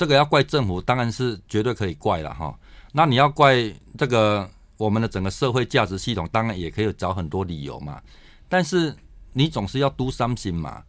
[0.00, 2.58] 这个要怪政府，当然是绝对可以怪了哈。
[2.92, 8.00] 那你要怪这个我们的整个社会价值系统，当然也可以找很多理由嘛。
[8.48, 8.96] 但是
[9.34, 10.82] 你总是要 do something 嘛。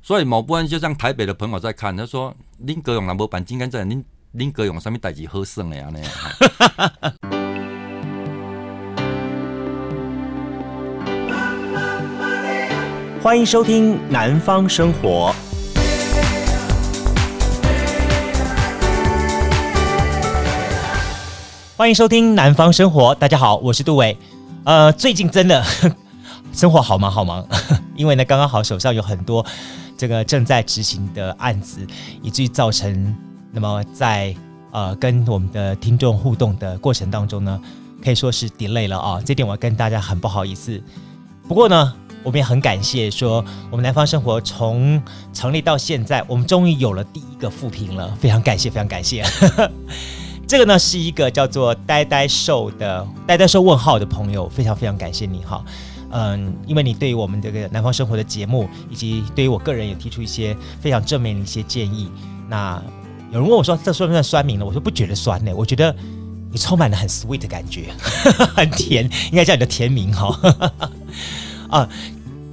[0.00, 6.08] 所以某部分就像台北的朋友在看，他说：“林格勇那无办，今天在林林格勇上面代志好耍的呀？”那样。
[13.20, 15.34] 欢迎收听《南方生活》。
[21.74, 24.14] 欢迎收听《南方生活》，大家好，我是杜伟。
[24.64, 25.64] 呃，最近真的
[26.52, 27.44] 生活好忙好忙，
[27.96, 29.44] 因为呢，刚刚好手上有很多
[29.96, 31.84] 这个正在执行的案子，
[32.22, 33.16] 以至于造成
[33.50, 34.34] 那么在
[34.70, 37.58] 呃跟我们的听众互动的过程当中呢，
[38.04, 39.18] 可以说是 delay 了啊。
[39.24, 40.80] 这点我要跟大家很不好意思。
[41.48, 49.24] 不过呢，我们也很感谢说，我们南方生活从成立到现在，我们终于有了第一个负评了，非常感谢，非常感谢。
[50.46, 55.64] 这个呢是一个叫做呆呆兽的呆呆兽问号的朋友，非常非常感谢你哈，
[56.10, 62.10] 嗯，因为你对于我们这个南方生活的节目，以及对于我个人也提出一些非常正面的一些建议。
[62.48, 62.82] 那
[63.30, 64.66] 有人问我说，这算不算酸民呢？
[64.66, 65.94] 我说不觉得酸呢，我觉得
[66.50, 67.88] 你充满了很 sweet 的感觉，
[68.54, 70.38] 很甜，应该叫你的甜名哈，
[71.70, 71.88] 啊。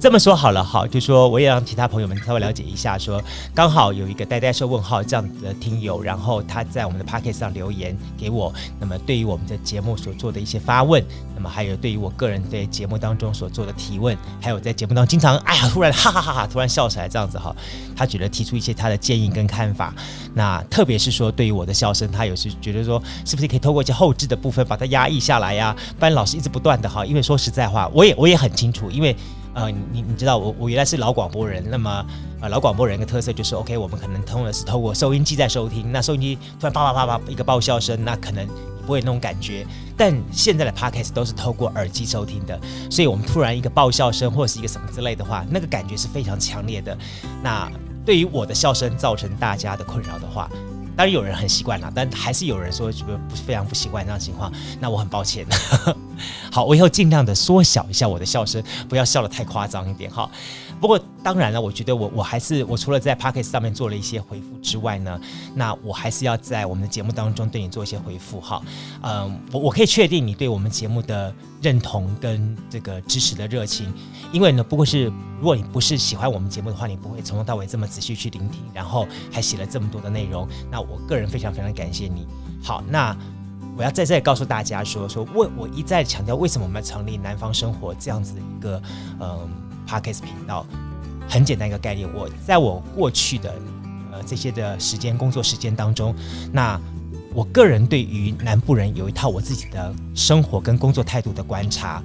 [0.00, 3.22] 这么说好了，好，就说我也让其他朋友们稍微了解一下说，
[3.54, 11.04] 刚好有一个呆呆说问号这样子的听友，然后他在我们的 Podcast 上留言给我，那么对于我们的节目所做的一些发问，
[11.36, 17.54] 那么还有对于我个人在节目当中所做的提问，还有在节目当中经常哎呀突然哈哈哈哈突然笑起来这样子哈，
[17.94, 19.94] 他觉得提出一些他的建议跟看法，
[20.32, 25.76] 那特别是说对于我的笑声，他有时觉得说是不是可以透过一些后置的部分把它压抑下来呀？
[25.98, 29.14] 不然老是一直不断的哈，因为说实在话，我也我也很清楚，因为。
[29.54, 32.04] 呃，你你知道我我原来是老广播人，那么
[32.40, 38.50] 呃老广播人的特色就是，OK，我们可能通的是透过收音机在收听，那收音机突然啪啪啪啪一个爆笑声，那可能你
[38.86, 39.66] 不会那种感觉。
[39.96, 42.58] 但现在的 Podcast 都是透过耳机收听的，
[42.90, 46.96] 所以我们突然一个爆笑声或者是一个什么之类的话，那个感觉是非常强烈的。
[47.42, 47.70] 那
[48.06, 50.48] 对于我的笑声造成大家的困扰的话，
[50.96, 54.50] 当然有人很习惯了，但还是有人说觉得不非常不习惯这样情况，
[54.80, 55.44] 那我很抱歉。
[56.50, 60.30] 好，我以后尽量的缩小一下我的笑声，不要笑得太夸张一点哈。
[60.80, 65.20] 不过当然了，我觉得我我还是我除了在 Podcast 上面做了一些回复之外呢，
[65.54, 68.62] 那我还是要在我们的节目当中对你做一些回复哈。
[69.02, 73.92] 嗯，我我可以确定你对我们节目的认同跟这个支持的热情，
[74.32, 75.04] 因为呢，不过是
[75.38, 80.48] 如果你不是喜欢我们节目的话，你不会从头到尾这么仔细去聆听，然后还写了这么多的内容。
[80.70, 82.26] 那我个人非常非常感谢你。
[82.62, 83.14] 好，那。
[83.76, 88.82] 我要在这里告诉大家说说，为我一再强调为什么我们要成立南方生活这样子的一个
[89.20, 89.48] 嗯
[89.88, 90.66] Podcast 频道。
[91.28, 93.54] 很简单一个概念，我在我过去的
[94.10, 96.12] 呃这些的时间工作时间当中，
[96.52, 96.78] 那
[97.32, 102.02] 我个人对于南部人有一套我自己的生活跟工作态度的观察，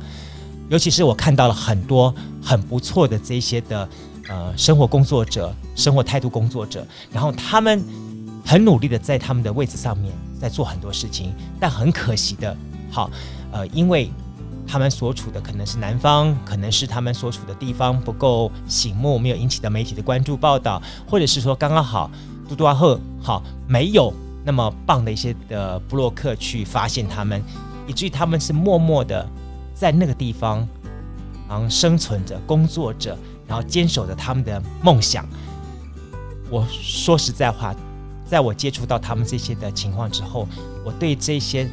[0.70, 3.90] 尤其是我看到了很多很不错的这些的
[4.30, 7.84] 呃生活工作者、生活态度工作者，然后他们
[8.46, 10.14] 很努力的在他们的位置上面。
[10.40, 12.56] 在做很多事情，但很可惜的，
[12.92, 13.10] 好，
[13.52, 14.12] 呃，因为
[14.68, 22.10] 他们所处的可能是南方，可能是他们所处的地方不够醒目，没有引起的媒体的关注报道，或者是说刚刚好
[22.50, 24.14] 嘟嘟啊赫好没有
[24.44, 27.42] 那么棒的一些的布洛克去发现他们，
[27.88, 29.28] 以至于他们是默默的
[29.74, 30.68] 在那个地方，
[31.48, 33.18] 然后生存着、工作着，
[33.48, 35.26] 然后坚守着他们的梦想。
[36.50, 37.76] 我说实在话。
[38.26, 40.48] 在我接触到他们这些的情况之后，
[40.84, 41.70] 我对这些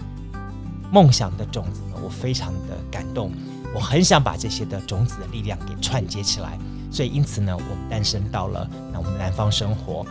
[0.90, 3.32] 梦想的种子呢，我非常的感动。
[3.74, 6.58] 我很想把这些的种子的力量给串接起来，
[6.90, 10.04] 所以因此呢，我们诞生到了那我们的南方生活。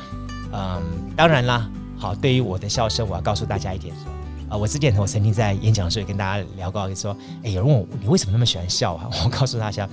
[0.52, 0.82] 嗯，
[1.16, 9.08] 当然啦，好，对于我的笑声，我要告诉大家一点，啊、呃，我之前我曾经在演讲的时候也跟大家聊过，说，哎，有人问我你为什么那么喜欢笑啊？
[9.24, 9.88] 我告诉大家，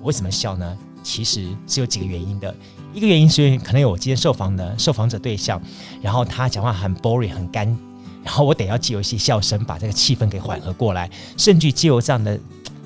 [0.00, 0.76] 我为什么笑呢？
[1.02, 2.54] 其实是有几个原因的。
[2.92, 5.62] 一个原因是可能有我今天受访的受访者对象，
[6.02, 7.64] 然后他讲话很 boring 很干，
[8.24, 12.36] 然后我得要借由一些笑声把这个气氛给缓和过来，甚至借由这样的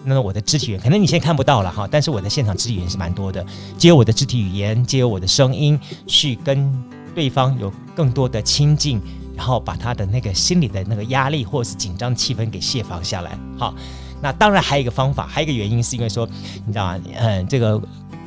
[0.04, 3.42] 那我的肢体语言，可能你现在看不到了哈，但是我的现场肢体语言是蛮多的，
[3.78, 6.70] 借由我的肢体语言，借由我的声音去跟
[7.14, 9.00] 对方有更多的亲近，
[9.34, 13.38] 然后把他的那个心里的那个压力或者是紧张气氛给卸防下来。
[13.56, 13.74] 好，
[14.20, 16.28] 那当然还有一个方法，还有一个原因是因为说，
[16.66, 17.00] 你知道吗？
[17.16, 17.80] 嗯，这个。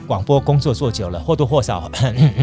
[0.07, 1.92] 广播工作做久了，或多或少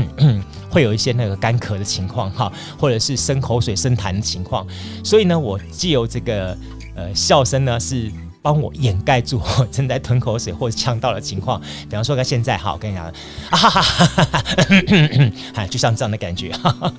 [0.70, 4.66] 会有一些那个干咳的情况哈，或者是生口水、生痰的情况。
[5.02, 6.56] 所以呢，我借由这个
[6.94, 8.12] 呃笑声呢，是
[8.42, 11.60] 帮我掩盖住我 正在吞口水或者呛到的情况。
[11.88, 13.12] 比方说，跟现在哈，我跟你讲啊
[13.50, 14.44] 哈哈哈哈
[15.54, 16.50] 哈， 就像这样的感觉。
[16.52, 16.92] 哈 哈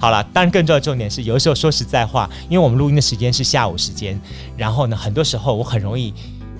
[0.00, 4.20] 好了，当然更重要的重点是，有的时候说实在话，因为我们录音的时间是下午时间，
[4.56, 6.12] 然后呢，很多时候我很容易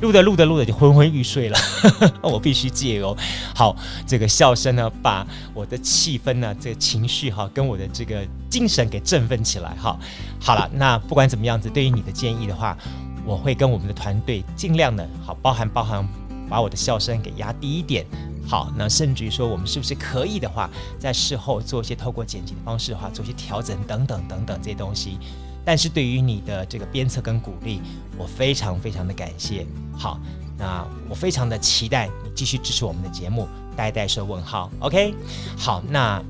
[0.02, 1.58] 录的录的录的就昏昏欲睡了，
[2.22, 3.16] 我必须借由
[3.54, 9.96] 好这个笑声呢，把我的气氛呢，这个情绪哈，跟我的这个精神给振奋起来哈。
[10.40, 12.76] 好了，那不管怎么样子，对于你的建议的话，
[13.24, 16.06] 我会跟我们的团队尽量的好，包含包含
[16.48, 18.04] 把我的笑声给压低一点。
[18.44, 20.68] 好，那甚至于说，我们是不是可以的话，
[20.98, 25.16] 在事后做一些透过剪辑的方式的话，做一些调整等等等等这些东西。
[25.64, 27.80] 但是对于你的这个鞭策跟鼓励，
[28.22, 29.66] 我非常非常的感谢。
[29.98, 30.20] 好，
[30.56, 34.70] 那我非常的期待你继续支持我们的节目，代代说问号。
[34.78, 35.12] OK，
[35.58, 36.22] 好，那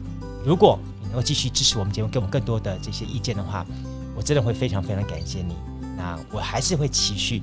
[0.42, 3.66] 如果你能够继续支持我们节目，给我们更多的这些意见的话，
[4.16, 5.54] 我真的会非常非常感谢你。
[5.96, 7.42] 那我还是会持续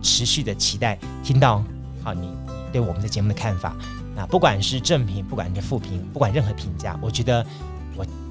[0.00, 1.62] 持续的期待听到
[2.04, 2.30] 好你
[2.72, 3.76] 对我们的节目的看法。
[4.14, 7.44] 那不管是正评，不管是负评，不管任何评价，我觉得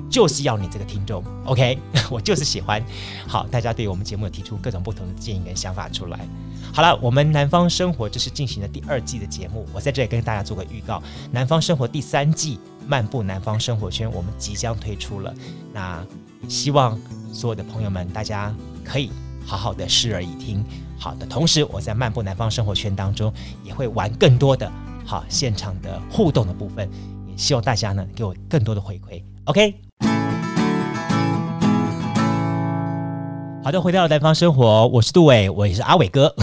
[0.09, 1.77] 就是要你这个听众，OK？
[2.09, 2.83] 我就是喜欢。
[3.27, 6.19] 好，大家对我们节目提出各种不同的建议跟想法出来。
[6.74, 11.01] 好了，我们南方生活这是进行的第二季的节目，我在这里跟大家做个预告：
[11.31, 15.33] 南方生活第三季漫步南方生活圈，我们即将推出了。
[15.74, 16.06] 那
[16.48, 16.98] 希望
[17.33, 18.53] 所有的朋友们，大家
[18.83, 19.12] 可以
[19.45, 20.63] 好好的视而以听。
[21.00, 23.31] 好的，同时我在漫步南方生活圈当中
[23.63, 24.71] 也会玩更多的。
[25.06, 26.89] 好，现场的互动的部分，
[27.27, 29.24] 也希望大家呢给我更多的回馈。
[29.45, 29.74] OK，
[33.68, 36.34] 好的，回到了南方生活，我是杜伟，我也是阿伟哥。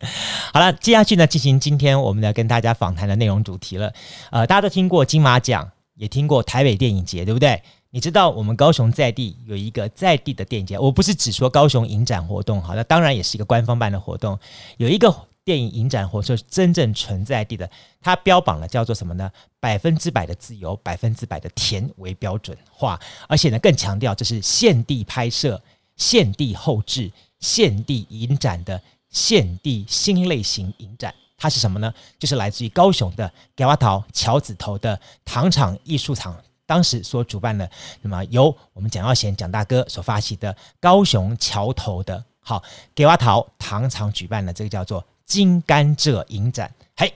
[0.50, 3.92] 好了，接下去呢进行今天我们的跟大家访谈的内容主题了。
[4.30, 7.62] 呃，大家都听过金马奖，也听过台北电影节，对不对？
[7.90, 14.38] 你知道我们高雄在地有一个在地的电影节，我不是只说高雄影展活动，好，那当然也是一个官方办的活动，
[14.78, 15.14] 有一个。
[15.42, 17.68] 电影影展或者说真正存在地的，
[18.02, 19.28] 它标榜了叫做什么呢？
[19.58, 25.60] 百分之百的自由，百分之百的甜为标准化，而且呢更强调这是现地拍摄、
[26.00, 28.80] 现地后制、现地影展的
[29.10, 31.14] 现地新类型影展。
[31.36, 31.92] 它是什么呢？
[32.18, 37.70] 就是来自于高雄的给瓦桃桥子头的糖厂艺术厂，当时所主办的，
[38.00, 42.62] 那么由我们蒋耀贤蒋大哥所发起的高雄桥头的，好
[42.94, 45.04] 给瓦桃糖厂举办的这个叫做。
[45.26, 47.14] 金甘蔗影展，嘿，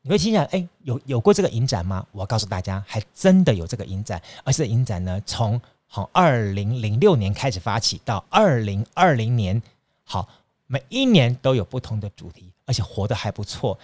[0.00, 2.06] 你会心想，哎，有有过这个影展吗？
[2.10, 5.60] 我告诉大家，还真的有这个影展，而且影展呢，从
[5.94, 9.62] 好二零零六年开始发起，到二零二零年，
[10.02, 10.28] 好，
[10.66, 13.78] 每一年都有不同的主题，而且活得还不错，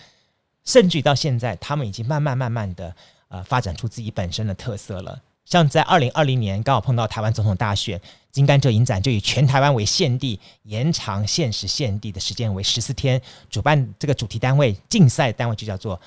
[0.64, 2.92] 甚至于到现在，他们已经慢慢慢慢的
[3.28, 5.22] 呃发展出自己本身的特色了。
[5.44, 8.00] 像在二零二零年刚好碰到台湾总统大选，
[8.32, 16.00] 金甘蔗影展就以全台湾为限地，延长限时限地的时间为十四天，主办这个主题单位竞赛单位就叫做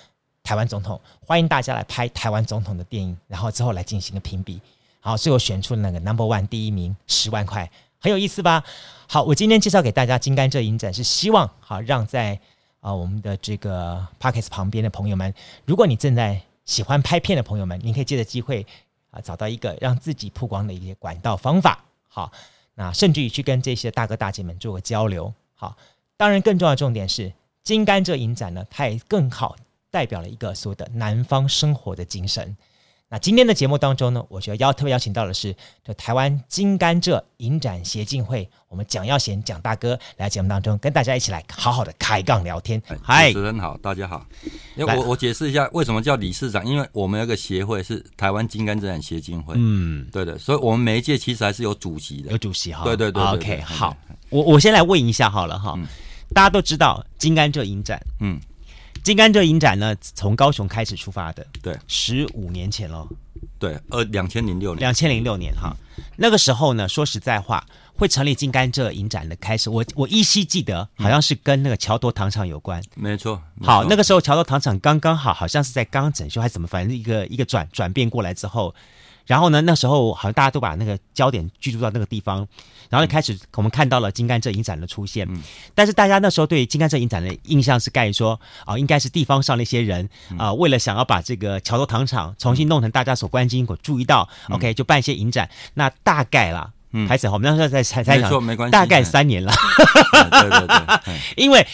[0.44, 4.60] 台湾总统，欢迎大家来拍台湾总统的电影，然后之后来进行个评比，
[5.04, 7.70] 好，最后选出那个 number one 第一名十万块，
[8.00, 8.64] 很有意思吧？
[9.06, 12.40] 好，我今天介绍给大家金甘蔗影展是希望好让在
[12.80, 15.34] 啊、我们的这个 p o c k e t 旁边的朋友们，
[15.66, 18.66] 如果你正在喜欢拍片的朋友们，你可以借着机会。
[19.12, 22.32] 啊，找到一个让自己曝光的一些管道方法，好，
[22.74, 25.78] 那甚至于去跟这些大哥大姐们做个交流，好，
[26.18, 29.56] 当然更重要的重点是金甘蔗影展呢，它也更好
[29.92, 32.58] 代表了一个所谓的南方生活的精神。
[33.14, 35.56] 那今天的节目当中呢，我就要特别邀请到的是，
[35.86, 42.82] 就台湾金甘蔗影展协进会，我们蒋耀贤蒋大哥来节目当中跟大家一起来好好的开杠聊天。
[43.04, 44.26] 嗨，主持人好，大家好。
[44.76, 49.54] 因为我我解释一下为什么叫理事长，因为我们有个协会是台湾金甘蔗展协进会。
[49.58, 52.84] 嗯，对的，所以我们每一届其实还是有主席的，有主席哈。
[52.84, 53.96] 对对对，，OK，好，
[54.32, 55.86] 我我先来问一下好了哈，嗯、
[56.34, 58.42] 大家都知道金甘蔗影展，嗯。
[59.04, 63.06] 金甘蔗影展呢，从高雄开始出发的，对，十五年前喽，
[63.60, 67.66] 对，呃，两千零六年，两千零六年哈，嗯、那个时候呢，说实在话，
[67.98, 78.74] 会成立金甘蔗影展的开始，我我依稀记得，好像是跟那个桥头糖厂有关，嗯、没错，没错，好，那个时候桥头糖厂刚刚好，好像是在刚整修还是怎么，反正一个一个转转变过来之后。
[79.26, 82.48] 然后呢，那时候好像大家都把那个焦点居住到那个地方，
[82.90, 85.26] 然后就开始我们看到了金甘蔗影展的出现。
[85.30, 85.42] 嗯、
[85.74, 95.50] 但是大家那时候对金甘蔗影展的印象是概于说啊、呃，应该是地方上那些人啊、呃，为了想要把这个桥头糖厂重新弄成大家所关心、所注意到、嗯、，OK，就办一些影展。
[95.74, 99.54] 那大概啦，嗯，开始我们那时候在猜猜想，没关系，大概三年了。
[100.22, 101.66] 对对对， 因为。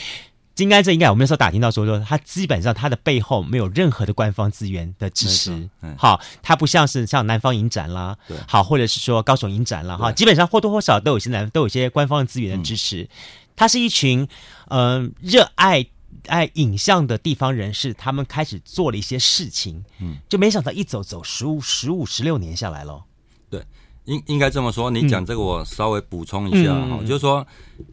[0.60, 5.96] 金甘蔗应该我们那时候打听到说说，它基本上它的背后没有任何的官方资源的支持，嗯。
[5.98, 13.08] 好，它不像是像南方影展啦，对，好，或者是说高雄影展啦，哈，基本上或多或少都有些南都有些官方的资源的支持。
[13.56, 14.28] 它是一群
[14.68, 15.86] 嗯热爱
[16.28, 23.06] 爱影像的地方人士，他们开始做了一些事情，嗯，就没想到一走走十五十五十六年下来了，
[23.50, 23.64] 对。
[24.10, 27.46] 应应该这么说，你讲这个我稍微补充一下哈，嗯、就是说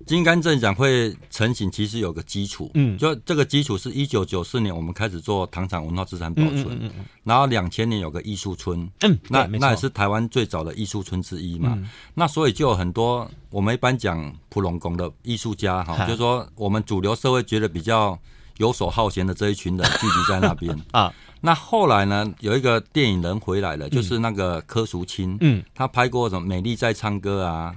[0.07, 18.19] 金甘正展会成型，其实有个基础，嗯，就这个基础是一九九四年我们开始做糖厂文化资产保存，嗯嗯嗯、然后两千年有个艺术村，嗯，那那也是台湾最早的艺术村之一嘛，嗯、那所以就有很多我们一般讲普隆宫的艺术家哈，嗯、就是说我们主流社会觉得比较
[18.59, 20.77] 游手好闲的这一群人聚集在那边。
[20.93, 21.13] 啊。
[21.41, 27.77] 那后来呢，有一个电影人回来了，就是那个柯淑清，嗯，他拍过什么《美丽在唱歌》啊，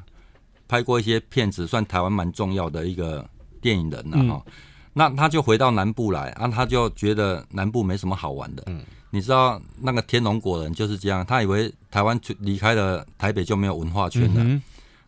[0.67, 3.27] 拍过一些片子，算台湾蛮重要的一个
[3.62, 4.41] 电影人了哈。
[4.45, 4.53] 嗯、
[4.93, 8.63] 那他就回到南部来，啊，他就觉得南部没什么好玩的。
[8.67, 8.81] 嗯，
[9.12, 14.59] 你知道那个天龙果人就是这样，他以为台湾离开了台北就没有文化圈了，嗯、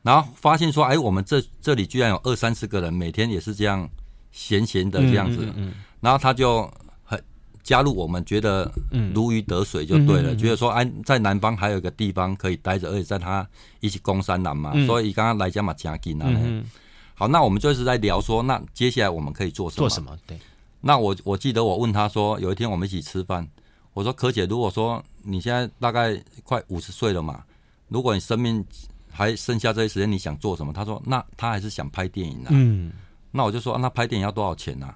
[0.04, 3.90] 然后发现说，哎，我们这这里居然有二三十个人每天也是这样
[4.32, 6.64] 闲闲的这样子，嗯然后他就
[7.04, 7.22] 很。
[7.64, 8.70] 加入我们，觉得
[9.14, 10.34] 如鱼得水就对了。
[10.34, 13.48] 嗯、觉得说，哎，在南方还有一个地方可以待着，而且在他
[13.82, 16.26] 一起攻山南嘛，嗯、所以刚刚来讲嘛，加紧啊。
[16.28, 16.66] 嗯、
[17.14, 19.88] 好，那我们就是在聊说，那接下来我们可以做什么？
[19.88, 20.18] 做什么？
[20.26, 20.40] 对。
[20.82, 23.48] 那我我记得我问他说，有一天我们一起吃饭，
[23.94, 27.44] 我说可姐，如果说你现在大概快五十岁了嘛，
[27.90, 28.66] 如果你生命
[29.12, 30.74] 还剩下这些时间，你想做什么？
[30.74, 32.48] 他说，那他还是想拍电影啊。
[32.50, 32.92] 嗯。
[33.32, 34.96] 那我就说，那拍电影要多少钱啊？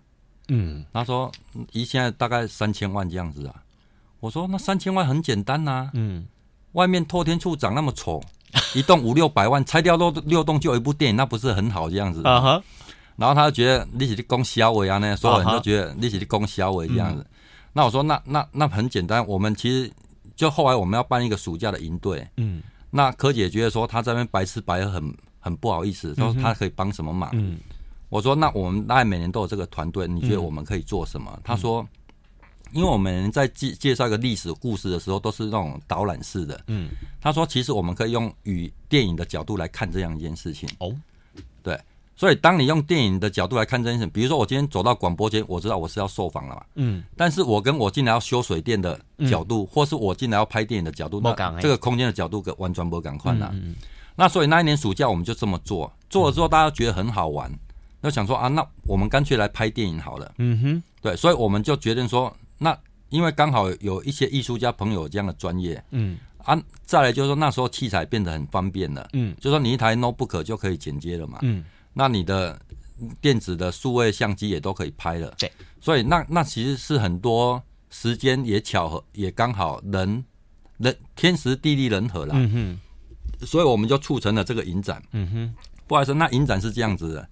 [0.50, 1.32] 嗯，他说，
[1.72, 3.56] 一现在大概三千万这样子啊。
[4.20, 5.92] 我说那三千万很简单呐、啊。
[5.94, 6.27] 嗯，
[6.74, 8.22] 外面透天处长那么丑，
[8.75, 12.22] 一栋五六百万，拆掉六六栋就有一部电影，那不是很好这样子？
[12.27, 12.63] 啊哈。
[13.15, 17.25] 然后他就觉得你是攻小伟啊，那所有人都觉得你是攻小伟这样子。
[17.72, 19.89] 那我说那那那很简单，我们其实
[20.36, 22.27] 就后来我们要办一个暑假的营队。
[22.38, 22.62] 嗯，
[22.92, 27.30] 那柯姐觉得说他在那边白吃白喝很很不好意思，说他可以帮什么忙？
[27.34, 27.58] 嗯。
[28.09, 31.85] 我说：“那我们大概每年都有这个团队，你觉得我们可以做什么？”嗯、他说
[32.71, 40.95] ：“因为我们在介介绍一个历史故事的时候，都是那种导览式的。”嗯，他说：“其实我们可以用与电影的角度来看这样一件事情。”哦，
[41.63, 41.79] 对，
[42.15, 46.63] 所以当你用电影的角度来看这件事情，比如说我今天走到广播间，我知道我是要受访了嘛。
[46.75, 53.50] 嗯，但是我跟我进来要修水电的角度，嗯、或是我进来要拍电影的角度，嗯、那这个空间的角度跟完全不赶快了。
[53.53, 53.75] 嗯，
[54.15, 57.51] 那所以那一年暑假我们就这么做，做了之后大家觉得很好玩。
[58.05, 60.33] 就想说啊，那我们干脆来拍电影好了。
[60.38, 62.77] 嗯哼，对，所以我们就决定说，那
[63.09, 66.17] 因为刚好有一些艺术家朋友有这样的专业，嗯。
[66.45, 72.62] 啊，再来就是说那时候器材变得很方便了，嗯，就说你一台 notebook 就可以剪接了嘛，嗯，那你的
[73.19, 77.59] 电子的数位相机也都可以拍了，对，所以那那其实是很多
[77.89, 80.24] 时间也巧合，也刚好人
[80.77, 85.53] 人天时地利人和了，嗯哼，所以我们就促成了这个影展，嗯哼，
[85.88, 87.27] 不好意思，那影展是这样子的。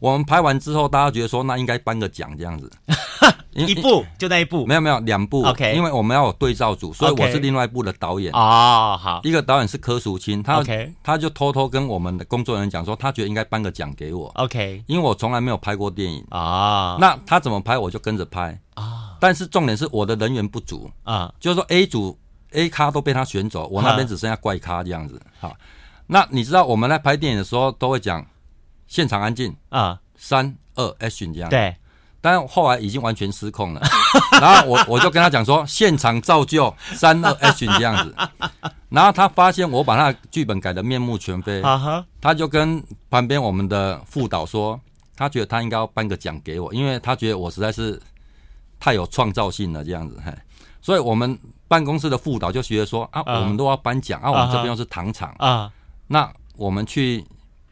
[0.00, 2.70] 我们拍完之后，大家觉得说那应该颁个奖这样子，
[3.52, 8.32] 一部就那一部，没有没有两部，OK，因为我们要有对照组，所以我是另外一部的导演。
[8.32, 10.62] 哦，好，一个导演是柯淑清，他
[11.02, 16.24] 他就偷偷跟我们的工作人员讲说，他觉得应该颁个奖给我，OK，因为我从来没有拍过电影。
[16.30, 18.56] 啊，那他怎么拍我就跟着拍。
[18.74, 20.88] 啊，但是重点是我的人员不足。
[21.02, 22.16] 啊，就是说 A 组
[22.52, 25.56] A 咖都被他选走，我那边只剩下怪咖这样子，好，
[26.06, 28.24] 那你知道我们在拍电影的时候都会讲。
[28.88, 31.48] 现场安静啊，三二 action 这样。
[31.48, 31.76] 对，
[32.20, 33.80] 但后来已经完全失控了。
[34.40, 38.14] 然后我我就跟他讲说，现场照旧，三二 action 这样子。
[38.88, 41.62] 然后他发现我把他的剧本改得面目全非，
[42.20, 44.80] 他就跟旁边我们的副导说，
[45.14, 48.00] 他觉得他应该要颁个奖给我，因为他觉得我实在是
[48.80, 50.18] 太有创造性了这样子。
[50.80, 55.70] 所以我们办公室的副导就觉得说啊，我们都要颁奖啊，我们这边又是糖厂啊，
[56.06, 57.22] 那我们去。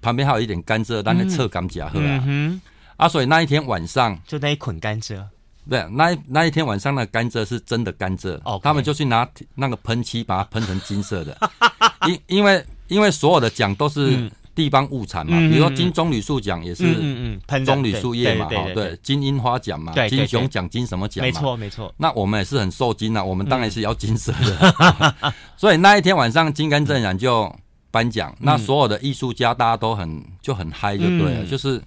[0.06, 2.60] 旁边还有一点甘蔗，但是侧甘蔗喝啊，嗯、
[2.96, 5.20] 啊，所以那一天晚上就那一捆甘蔗，
[5.68, 8.60] 对，那那一天晚上那个甘蔗是真的甘蔗，Okay.
[8.62, 11.36] 他们就去拿那个喷漆把它喷成金色的，
[12.06, 24.75] 因因为因为所有的奖都是地方物产嘛，嗯、比如说金棕榈树奖也是嗯嗯棕榈树叶嘛，哈，对，金樱花奖嘛，金熊奖金什么奖嘛，没错没错，那我们也是很受金啊，我们当然是要金色的，
[25.22, 27.52] 嗯、 所以那一天晚上金甘正染就。
[27.97, 31.83] 颁奖，那所有的艺术家大家都很就很嗨，就对了，嗯、就是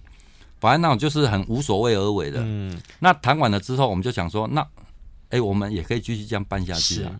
[0.60, 2.40] 反正那种就是很无所谓而为的。
[2.42, 4.62] 嗯，那谈完了之后，我们就想说，那
[5.30, 7.12] 哎、欸，我们也可以继续这样办下去啊。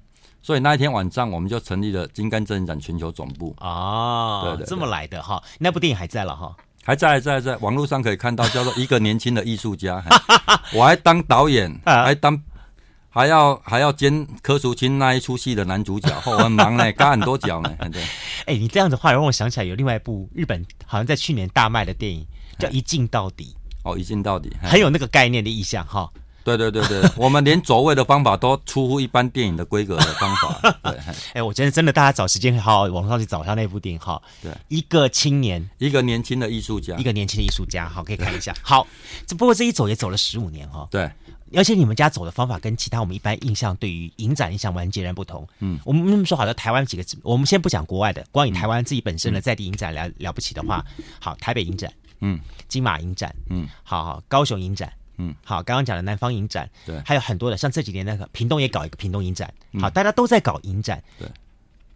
[0.42, 4.42] 所以那一天晚上，我们就成立了金刚真人展全球总部啊。
[4.42, 10.04] 对，对，对，这么来的哈，那部电影还在了哈，还在在在网络上可以看到，叫做一个年轻的艺术家，
[10.74, 12.42] 我还当导演，还当。
[13.10, 17.76] 还要还要兼柯淑清那一出戏的男主角，我很忙呢，嘎很多脚呢。
[17.92, 22.26] 对，哎、欸，你这样子的话让我想起来有另外一部日本好像在去年大卖的电影，
[22.60, 23.56] 叫《一镜到底》。
[23.90, 26.10] 哦，《一镜到底》很有那个概念的意象哈。
[26.44, 30.60] 对对对对， 我们连走位的方法都出乎一般电影的规格的方法。
[30.92, 34.22] 对，哎、欸，我觉得真的，大家找时间好好网上去找一下那部电影哈。
[34.42, 38.56] 对，一个青年，一个年轻的艺术家，一个年轻的艺术家，好，可以看一下。
[38.62, 38.88] 好，
[39.28, 40.88] 只不过这一走也走了十五年哈。
[40.92, 41.10] 对。
[41.56, 45.48] 而且你们家走的方法跟其他我们一般印象对于影展印象完全截然不同。
[45.60, 50.86] 嗯，我们那么说好的台湾几个字，我们先不讲国外的，光以台湾自己本身的在地影展了了不起的话，
[51.20, 61.28] 好，台北影展，嗯，金马影展，嗯，好好，高雄影展，嗯，好，刚刚讲的南方影展，对，还有很多的，像这几年那个屏东也搞一个屏东影展，好，大家都在搞影展，对，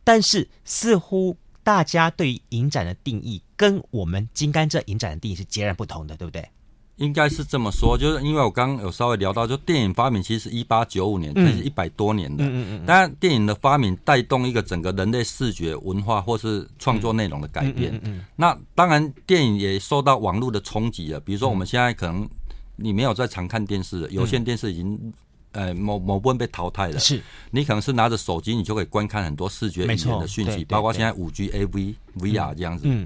[0.03, 6.47] 但是似乎大家对于影展的定义跟我们金甘蔗影展的定义是截然不同的，对不对？
[7.03, 12.45] 应该是这么说，就是因为我刚刚有稍微聊到，就电影发明其实是一八九五年，这是一百多年的。
[12.45, 12.85] 嗯嗯嗯。
[12.85, 17.93] 当然，电影的发明带动一个整个人类视觉文化或是创作内容的改变。
[17.95, 18.25] 嗯嗯。
[18.37, 21.19] 那当然，电影也受到网络的冲击了。
[21.19, 22.25] 比如说，我们现在可能
[22.77, 25.13] 你没有在常看电视了，有线电视已经
[25.51, 26.97] 呃某某部分被淘汰了。
[26.99, 27.21] 是。
[27.51, 32.85] 你可能是拿着手机，你就可以观看很多视觉语言的讯息，包括现在五 G、AV、VR 这样子。
[32.87, 33.05] 嗯。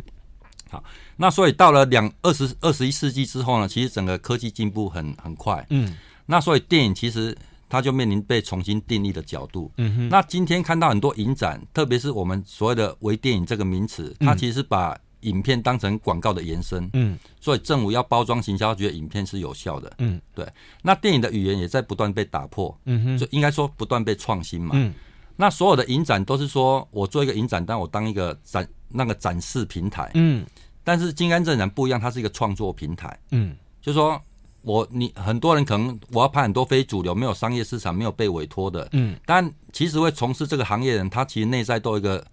[0.70, 0.84] 好，
[1.16, 5.66] 那所以到了两二十二十一世纪之后呢，其实整个科技进步很很快。
[5.70, 5.96] 嗯，
[6.26, 7.36] 那所以电影其实
[7.70, 9.72] 它就面临被重新定义的角度。
[9.78, 16.90] 嗯哼，那今天看到很多影展，特别是我们所谓的微电影这个名词，它其实把影片当成广告的延伸。
[16.94, 19.92] 嗯，所以政府要包装行销，觉得影片是有效的。
[20.00, 20.46] 嗯，对。
[20.82, 22.78] 那电影的语言也在不断被打破。
[22.86, 24.72] 嗯哼，就应该说不断被创新嘛。
[24.74, 24.94] 嗯，
[25.36, 28.68] 那所有的影展都是说我做一个影展，但我当一个展。
[28.90, 30.46] 那个展示平台，嗯，
[30.84, 34.22] 但是金甘蔗影展不一样，它是一个创作平台，嗯，就是说
[34.62, 42.26] 我你很多人可能我要拍很多非主流、没有商业市场、没有被委托的，嗯，但其实会从事这个行业的人，他其实内在都有一个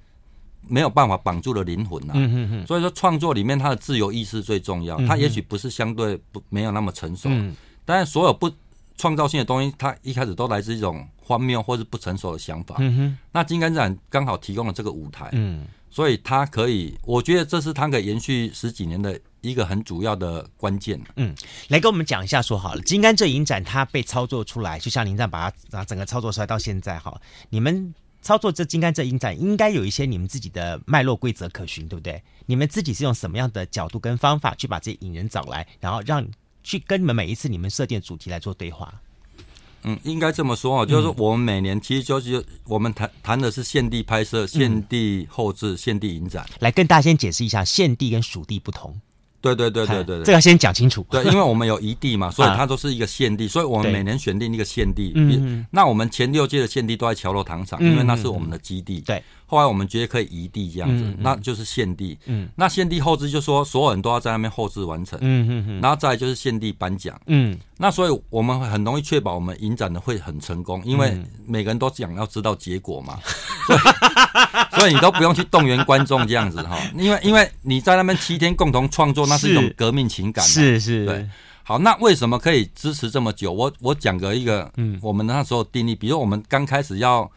[0.67, 8.51] 没有办法绑住的灵魂呐，嗯嗯嗯，所以说创作里面他的自由意识最重要，他也许不是相对不没有那么成熟，嗯，但是所有不
[8.97, 15.67] 创造性的东西，它一开始都来自一种荒谬或是不成熟的想法，嗯哼，那金甘蔗展刚好提供了这个舞台，嗯。
[15.95, 21.01] 所以它可以，我觉得这是它可以延续十几年的一个很主要的关键。
[21.15, 21.33] 嗯，
[21.69, 27.17] 来跟我们讲一下，说好了，金甘蔗影展它被操作出来，就像您这样把它啊整个操作出来到现在哈，
[27.49, 32.21] 你们操作这金甘蔗影展应该有一些你们自己的脉络规则可循，对不对？
[32.47, 36.27] 你们自己是用什么样的角度跟方法去把这些影人找来，然后让
[36.65, 38.93] 去跟你们每一次你们设定主题来做对话？
[39.85, 46.45] 嗯，应该这么说哦，就是说我们每年其实就是我们谈谈的是现地拍摄、现地后置、现地影展。
[46.61, 48.99] 来跟大家先解释一下，现地跟属地不同。
[49.41, 51.07] 对对对对对，对，这个先讲清楚。
[51.11, 55.13] 对，因为我们有一地嘛， 所以它都是一个限地，所以我们每年选定一个限地。
[55.15, 59.03] 嗯，那我们前六届的限地都在桥楼糖厂，因为那是我们的基地。
[59.03, 59.23] 对。
[59.55, 62.19] 后来我们觉得可以移地这样子，那就是限地。
[62.27, 62.49] 嗯。
[62.57, 65.17] 那限地后置就说所有人都要在那边后置完成。
[65.23, 65.81] 嗯嗯嗯。
[65.81, 67.19] 然后再来就是限地颁奖。
[67.27, 67.57] 嗯。
[67.79, 73.21] 那所以我们很容易确保我们影展的会很成功，因为每个人都想要知道结果嘛。
[73.65, 73.79] 所以，
[74.81, 80.45] 所以你都不用去动员观众这样子哈，因为因为你在那边七天共同创作，那是一种革命情感。
[80.45, 81.07] 是是。
[81.07, 81.29] 对。
[81.67, 83.51] 好，那为什么可以支持这么久？
[83.51, 87.31] 我我讲个一个，嗯，我们那时候定义，比如我们刚开始要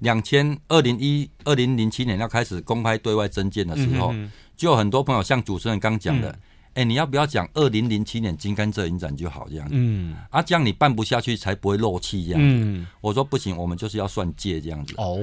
[0.00, 4.12] 两千二零一二零零七年要开始公开对外征建的时候，
[4.56, 6.32] 就有很多朋友像主持人刚讲的，哎、
[6.74, 9.74] 嗯欸，你要不要讲二零零七年金甘蔗影展就好这样子？
[9.76, 12.46] 嗯，啊，这样你办不下去才不会漏气这样子。
[12.48, 14.94] 嗯，我说不行，我们就是要算借这样子。
[14.98, 15.18] 哦，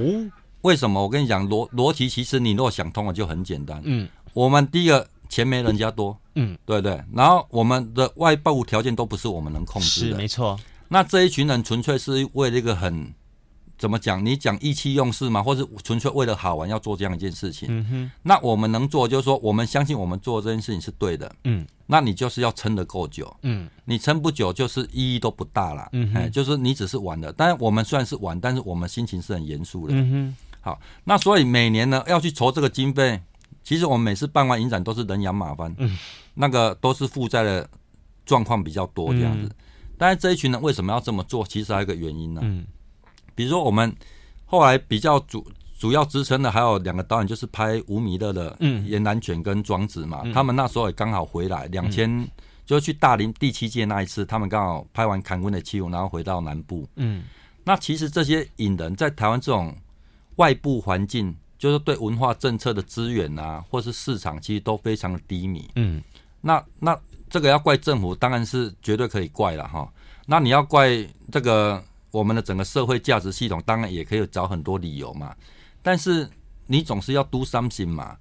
[0.62, 1.02] 为什么？
[1.02, 3.82] 我跟你讲逻逻辑，其实你如果想通了就很简单。
[3.84, 5.08] 嗯，我们第一个。
[5.30, 10.58] 钱没人家多，嗯，对对，然后我们的外部条件都不是我们能控制的，是没错。
[10.88, 13.14] 那这一群人纯粹是为了一个很
[13.78, 14.26] 怎么讲？
[14.26, 15.42] 你讲意气用事吗？
[15.44, 17.68] 或是纯粹为了好玩要做这样一件事情？
[17.72, 18.12] 嗯哼。
[18.24, 21.66] 那我们能做就是说，我们相信我们做这件事情是对的，嗯。
[21.86, 23.70] 那你就是要撑得够久，嗯。
[23.86, 26.32] 你撑不久就是意义都不大了，嗯哼。
[26.32, 30.36] 就是你只是玩的，但是我们虽然是玩，但是我们心情是很严肃的，嗯哼。
[30.62, 33.22] 好，那所以每年呢要去筹这个经费。
[33.64, 35.98] 其实我们每次办完影展都是人仰马翻，嗯，
[36.36, 37.70] 那个都是负债的
[38.26, 39.52] 状况比较多这样子。
[39.98, 41.46] 但是这一群人为什么要这么做？
[41.46, 42.40] 其实还有一个原因呢。
[42.46, 42.66] 嗯，
[43.38, 43.96] 比如说我们
[44.46, 45.46] 后来比较主
[45.80, 48.54] 主要支撑的还有两个导演，就是拍吴米勒的
[48.86, 50.24] 《阎蓝犬》跟《庄子》嘛。
[50.34, 52.28] 他们那时候也刚好回来，两千
[52.66, 56.86] 就去大林第七届那一次，他们刚好拍完《坎昆的七勇》，然后回到南部。
[56.96, 57.24] 嗯，
[57.64, 59.74] 那其实这些影人在台湾这种
[60.38, 61.34] 外部环境。
[61.60, 65.68] 就是对文化政策的资源啊，或是市场，其实都非常的低迷。
[65.74, 66.00] 嗯，
[66.40, 66.96] 那那
[67.32, 69.92] 这个要怪政府，当然是绝对可以怪了哈。
[70.28, 70.88] 那你要怪
[71.32, 75.36] 这个我们的整个社会价值系统，当然也可以找很多理由嘛。
[75.82, 76.30] 但是
[76.66, 78.18] 你总是要 do something 嘛。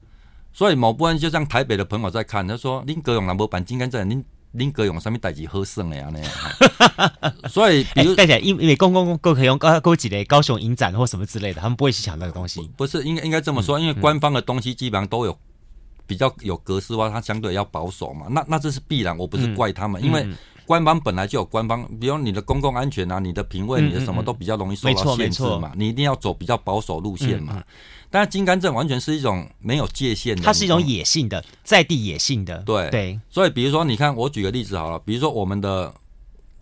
[0.53, 6.11] 所以某部分就像台北的朋友在看，他说：“林格永兰博板金甘蔗，您恁哥用什么代志好胜的啊？
[6.11, 6.33] 那样，
[7.47, 12.67] 所以比如大家、欸、因为公公公可以用高高级的高雄影展或什么之类的，他们不会去抢那个东西。
[12.75, 15.39] 不是，应该应该这么说，因为官方的东西基本上都有
[16.07, 18.27] 比较有格式化，它相对要保守嘛。
[18.31, 20.27] 那那这是必然，我不是怪他们，因为。
[20.67, 25.73] 官方本来就有官方，比如你的公共安全啊，你的品味，你的什么都比较容易受到限制嘛。
[25.77, 27.63] 你一定要走比较保守路线嘛。
[28.11, 32.59] 但是金甘蔗完全是一种没有界限的，它是一种野性的，在地野性的。
[32.59, 33.21] 对对。
[33.31, 35.95] 所以比如说，你看我举个例子好了，比如说我们的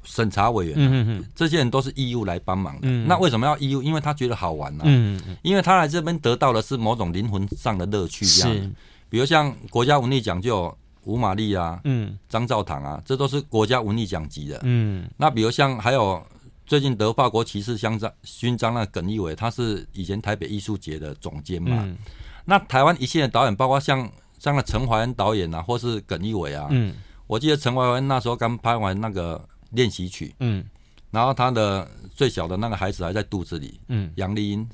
[0.02, 2.80] 审查委员、啊，嗯嗯这些人都是义务来帮忙的。
[2.82, 3.82] 嗯、那为什么要义务？
[3.82, 4.86] 因为他觉得好玩呢、啊。
[4.86, 5.36] 嗯嗯。
[5.42, 8.54] 因为他来这边得到的是某种灵魂上的乐趣，这样。
[8.54, 8.70] 是。
[9.08, 10.78] 比如像国家文艺奖就有。
[11.04, 15.08] 吴玛丽啊，嗯，张照堂啊，这都是国家文艺奖级的，嗯。
[15.16, 16.24] 那比如像还有
[16.66, 21.78] 最近得法国骑士勋章勋章那耿一伟，他是以前台北艺术节的总监嘛。
[21.82, 21.96] 嗯、
[22.44, 26.94] 那台湾一线的导演，包括像像那陈怀恩导演啊，或是耿一伟啊，嗯。
[27.26, 30.64] 我记得陈怀恩那时候刚拍完那个练习曲，嗯。
[31.10, 34.12] 然后他的最小的那个孩子还在肚子里，嗯。
[34.16, 34.68] 杨丽英，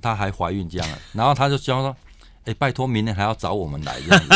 [0.00, 1.96] 她还怀孕这样，然后他就希望说。
[2.44, 4.28] 哎、欸，拜托，明年还要找我们来这样子。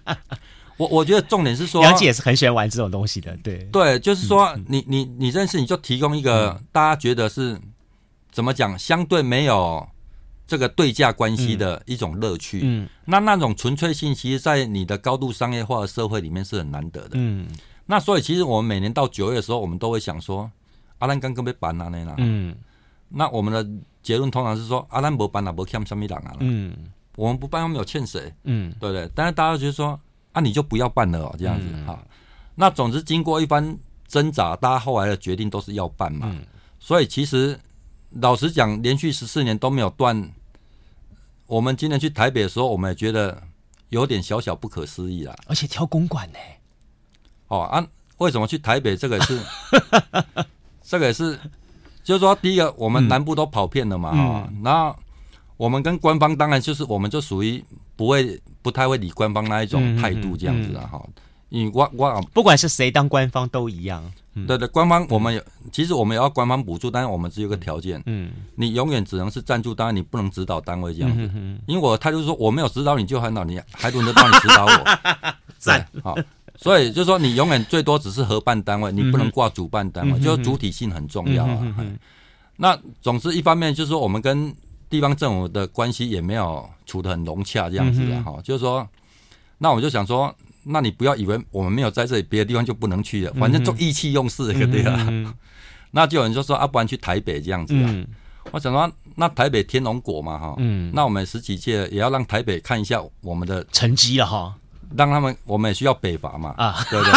[0.76, 7.60] 我我觉得重点是说，杨姐也是很喜欢玩这种东西的，对对，就是说，你你你认识，你就提供一个大家觉得是
[8.30, 9.86] 怎么讲，相对没有
[10.46, 12.60] 这个对价关系的一种乐趣。
[12.62, 17.10] 嗯，那那种纯粹性，其实，在你的高度商业化的社会里面是很难得的。
[17.12, 17.46] 嗯，
[17.86, 20.50] 那所以其实我们每年到九月的时候，我们都会想说，
[20.98, 22.14] 阿兰刚刚被办了呢。
[22.18, 22.56] 嗯，
[23.08, 23.66] 那我们的
[24.02, 26.34] 结论通常是说，阿兰不办了，不欠什么人啊。
[26.40, 26.74] 嗯。
[27.14, 29.06] 我们不办，又没有欠谁，嗯，对不对？
[29.14, 30.00] 但是大家觉得说，
[30.32, 32.08] 啊，你就不要办了哦，这样子哈、嗯。
[32.54, 36.26] 那总之经过一番挣扎，大家后来的决定都是要办嘛。
[36.30, 36.44] 嗯、
[36.80, 37.58] 所以其实
[38.10, 40.30] 老实讲，连续十四年都没有断。
[41.46, 43.42] 我们今年去台北的时候，我们也觉得
[43.90, 45.36] 有点小小不可思议啦。
[45.46, 46.38] 而且挑公馆呢？
[47.48, 47.86] 哦啊，
[48.18, 48.96] 为什么去台北？
[48.96, 49.40] 这个是，
[50.82, 51.38] 这个也是，
[52.02, 54.96] 就是说，第一个我们南部都跑遍了嘛，啊、嗯，然后。
[55.58, 57.62] 我们跟官方当然就是，我们就属于
[58.02, 61.00] 不会不太会理官方那一种态度这样子啊哈。
[61.50, 64.02] 因为我我不管是谁当官方都一样。
[64.48, 71.30] 对对，官方我们有，其实我们也要官方补助，但是我们只有个条件，嗯，你永远只能是赞助单位，你不能指导单位这样子。
[71.66, 74.98] 因为我的态度是说，我没有指导你就很好，你还轮得到你指导我？
[75.62, 76.16] 对，好，
[76.56, 81.74] 所以就是说，你永远最多只是合办单位，你不能挂主办单位，就主体性很重要啊。
[82.56, 84.54] 那总之，一方面就是说，我们跟
[84.92, 88.86] 地方政府的关系也没有处得很融洽，这样子的哈，就是说，
[89.56, 94.84] 那我就想说，那你不要以为我们没有在这里，别的地方就不能去了，反正做意气用事，对不对？
[95.92, 98.04] 那就有人就说，啊，不然去台北这样子啊。
[98.50, 100.54] 我想说，那台北天龙果嘛，哈，
[100.92, 104.54] 那我们十几届也要让台北看一下我们的成绩了哈，
[104.94, 107.12] 让他们我们也需要北伐嘛，啊，对不对？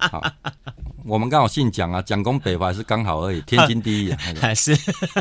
[0.08, 0.32] 好。
[1.10, 4.76] 我们刚好姓蒋啊，蒋公北伐是刚好而已，天经地义啊， 还是，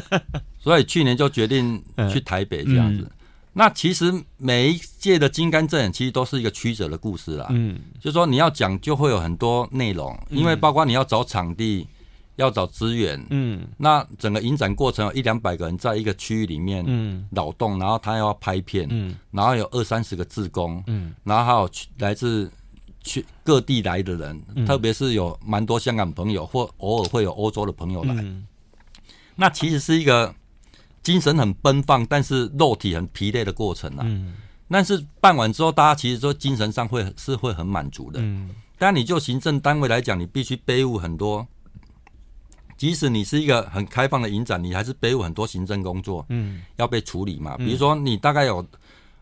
[0.62, 3.02] 所以去年就决定去台北这样子。
[3.02, 3.12] 嗯、
[3.54, 7.48] 那其实每一届的金甘蔗其实都是一个曲折的故事啦。
[7.50, 11.88] 嗯，就是说你要讲就会有很多内容，因为包括你要找场地，
[12.36, 17.26] 要找资源，嗯，那整个影展过程有一两百个人在一个区域里面嗯。
[17.32, 22.48] 劳动，然后他又要拍片，嗯，然后有二三十个志工，嗯，然后还有来自。
[23.10, 28.14] 去各地来的人，嗯、特别是有蛮多香港朋友，或偶尔会有欧洲的朋友来。
[28.20, 28.46] 嗯、
[29.36, 30.32] 那其实是一个
[31.02, 34.04] 精神很奔放，但是肉体很疲累的过程啊。
[34.06, 34.36] 嗯、
[34.70, 38.20] 但是办完之后，大家其实说精神上会是会很满足的。
[38.22, 41.48] 嗯、但你就行政单位来讲，你必须背负很多。
[42.78, 47.58] 即使你是一个很开放的影展，你还是背负很多行政工作，嗯，要被处理嘛。
[47.58, 48.64] 比如说，你大概有。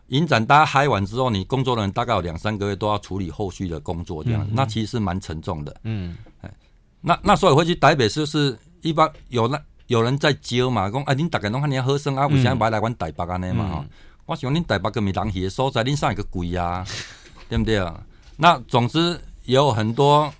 [0.08, 5.76] 影展大家嗨完之后，你工作人员大概有两三个月都要处理后续的工作，这样，嗯、那其实是蛮沉重的。
[5.84, 6.16] 嗯，
[7.00, 13.68] 那那所以回去台北就是一般有那有人在招嘛，讲哎，恁大概拢看你好生啊，为啥要来阮台北安尼嘛？
[13.68, 13.88] 哈、嗯，
[14.26, 16.86] 我想恁台北个咪人气的所在，恁上一个贵啊，
[17.48, 18.02] 对不对啊？
[18.36, 20.32] 那总之也有很多，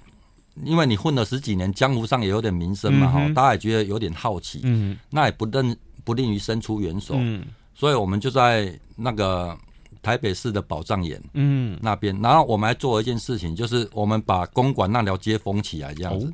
[0.65, 7.45] 因为你混了十几年，江湖上也有点名声嘛，哈、嗯，大家也觉得有点好奇，嗯，那也不吝不吝于伸出援手，嗯。
[7.79, 9.57] 所以我们就在那个
[10.03, 16.27] 台北市的宝藏岩，嗯，那边，然后我们还做了一件事情，就是我们把公馆那条街封起来，这样子。
[16.27, 16.33] 哦、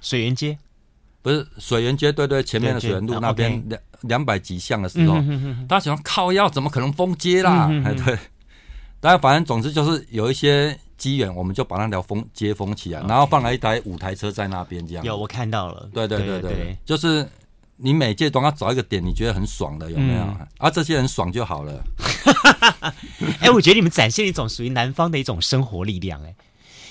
[0.00, 0.56] 水源街
[1.20, 5.16] 不是水源街，对对，前面的水源路那边两两百几巷的时候，
[5.66, 7.64] 大家想靠腰，怎么可能封街啦？
[7.64, 8.18] 哎、嗯嗯嗯， 对。
[9.00, 15.04] 但是反正总之就是有一些机缘，我们就把那条封街封起来然后放了一台五台车在那边，这样。
[15.04, 17.26] 有我看到了，对，对对对就是。
[17.78, 20.20] 你每届都要找一个点，你觉得很爽的有没有？
[20.20, 21.82] 嗯、啊，这些人爽就好了。
[23.40, 26.28] 哎、欸，我觉得你们展现一种属于南方的一种生活力量、欸。
[26.28, 26.34] 哎，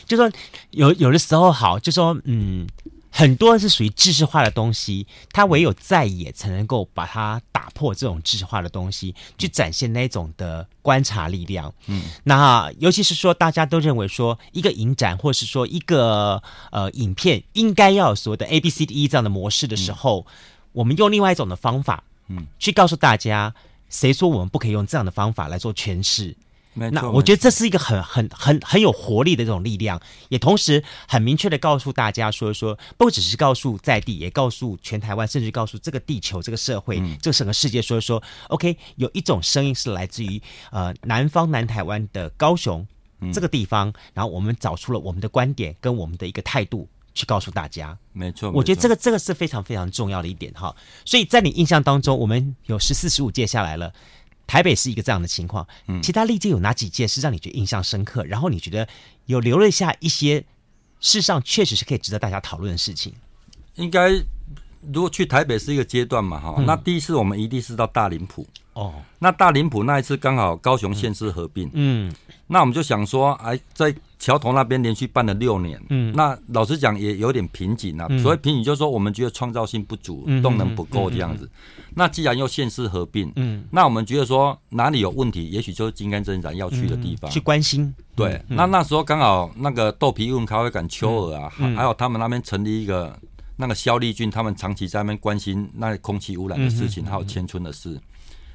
[0.05, 0.31] 就说
[0.71, 2.67] 有有的时候好，就说嗯。
[3.09, 11.73] 很多是属于知识化的东西，它唯有在野才能够把它打破这种知识化的东西，去展现那种的观察力量。
[11.87, 20.33] 嗯，那尤其是说大家都认为说一个影展或是说一个呃影片应该要有所谓的 A B C D E 这样的模式的时候，嗯、
[20.77, 23.55] 我们用另外一种的方法，嗯，去告诉大家，
[23.89, 26.35] 谁说我们不可以用这样的方法来做诠释？
[26.75, 42.85] 那我觉得这是一个很很很很有活力的这种力量，也同时很明确的告诉大家说说，不只是告诉在地，也告诉全台湾，甚至告诉这个地球、这个社会、嗯、这个整个世界说说，OK，有一种声音是来自于呃南方南台湾的高雄
[43.33, 47.97] 这个地方，然后我们找出了我们的观点跟我们的一个态度去告诉大家。
[48.13, 50.75] 没错，我觉得这个这个是非常非常重要的一点哈。
[51.03, 53.91] 所以在你印象当中，我们有十四十五届下来了。
[54.45, 58.23] 台北是一个这样的情况，嗯，其他历届有哪几届是让你觉得印象深刻？
[58.23, 58.87] 然后你觉得
[59.25, 60.39] 有留了下一些，
[61.01, 63.13] 事实上确实是可以值得大家讨论的事情。
[63.75, 64.09] 应该
[64.93, 68.93] 如果去台北是一个阶段嘛，哈、嗯，那第一次我们一定是到大林埔哦。
[69.19, 72.09] 那大林埔那一次刚好高雄县市合并，嗯，
[72.47, 73.93] 那我们就想说，哎，在
[74.27, 78.09] 桥头那边连续办了六年，嗯，那老实讲也有点瓶颈啊。
[78.21, 81.49] 所谓瓶颈就是说我们觉得创造性不足，嗯、动能不够这样子。
[81.95, 87.95] 那既然又县市合并，嗯，那我们觉得说哪里有问题，也许就是金甘政展要去的地方，嗯、去关心。
[88.17, 93.17] 对，嗯、那那时候刚好那个豆皮运咖啡馆秋儿啊，嗯、还有他们那边成立一个
[93.55, 97.91] 那个萧丽君，他们长期在那边关心那空气污染的事情，嗯、还有迁村的事。
[97.91, 98.01] 嗯、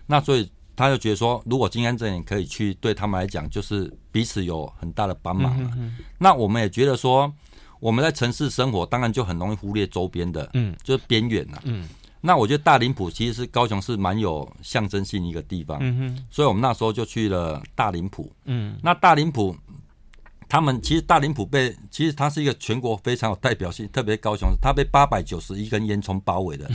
[0.07, 5.71] 那所以他就觉得说，如果金甘政也可以去，对他们来讲就是彼此有很大的帮忙了。
[5.77, 7.33] 嗯、那我们也觉得说，
[7.81, 11.89] 我们在城市生活，当然就很容易忽略周边的，嗯，就是边缘了，嗯。
[12.25, 19.57] 那我觉得大林埔其实是高雄市蛮有象征性一个地方，嗯哼，所以我们那时候就去了大林埔，嗯，那大林埔，
[20.49, 26.71] 他们其实大林埔被其实它是一个全国非常有代表性，特别高雄，它被八百九十一根烟囱包围的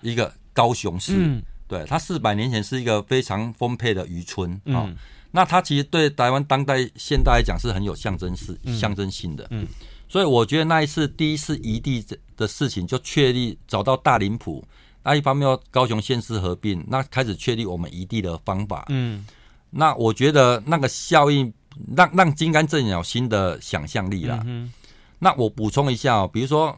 [0.00, 4.94] 一个高雄市，嗯，对，它四百年前是一个非常丰沛的渔村，嗯，
[5.30, 9.66] 那它其实对台湾当代现代来讲是很有象征性、象征性的，嗯，
[10.08, 12.04] 所以我觉得那一次第一次移地
[12.36, 14.64] 的事情就确立找到大林埔。
[15.06, 18.86] 那一方面，要高雄县市合并，那开始确立我们移地的方法。
[18.88, 19.26] 嗯，
[19.68, 21.52] 那我觉得那个效应
[21.94, 24.42] 让让金刚镇有新的想象力了。
[24.46, 24.72] 嗯，
[25.18, 26.74] 那我补充一下哦，比如说，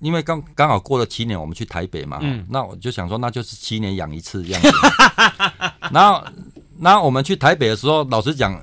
[0.00, 4.68] 因为刚刚好过了七年，我们去台北嘛，嗯，那我就想说，那就是七年养一次这样子。
[5.92, 6.24] 然后，
[6.78, 8.60] 然后我们去台北的时候，老实讲，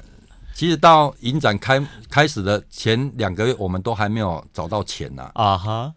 [0.54, 5.30] 其实到影展开开始的前两个月，我们都还没有找到钱呢。
[5.36, 5.94] 啊哈。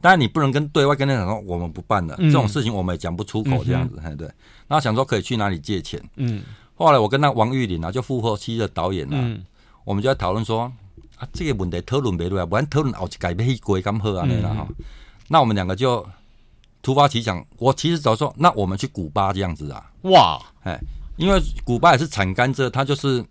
[0.00, 4.30] 当然，你不能跟对外跟他讲说我们不办了，嗯、这种事情我们也讲不出口这样子，嗯、哼对。
[4.66, 6.02] 那想说可以去哪里借钱？
[6.16, 6.42] 嗯。
[6.74, 9.44] 后来我跟那王玉林啊，就复活期的导演啊，嗯、
[9.84, 10.72] 我们就在讨论说
[11.20, 14.66] 啊，这个问题讨论不落来，不然讨论后一改变去归甘喝啊那哈。
[15.28, 16.04] 那我们两个就
[16.82, 19.90] 突发奇想，我其实早说，那我们去古巴这样子啊。
[20.02, 20.80] 哇，哎，
[21.16, 23.24] 因为古巴也是产甘蔗，它就是。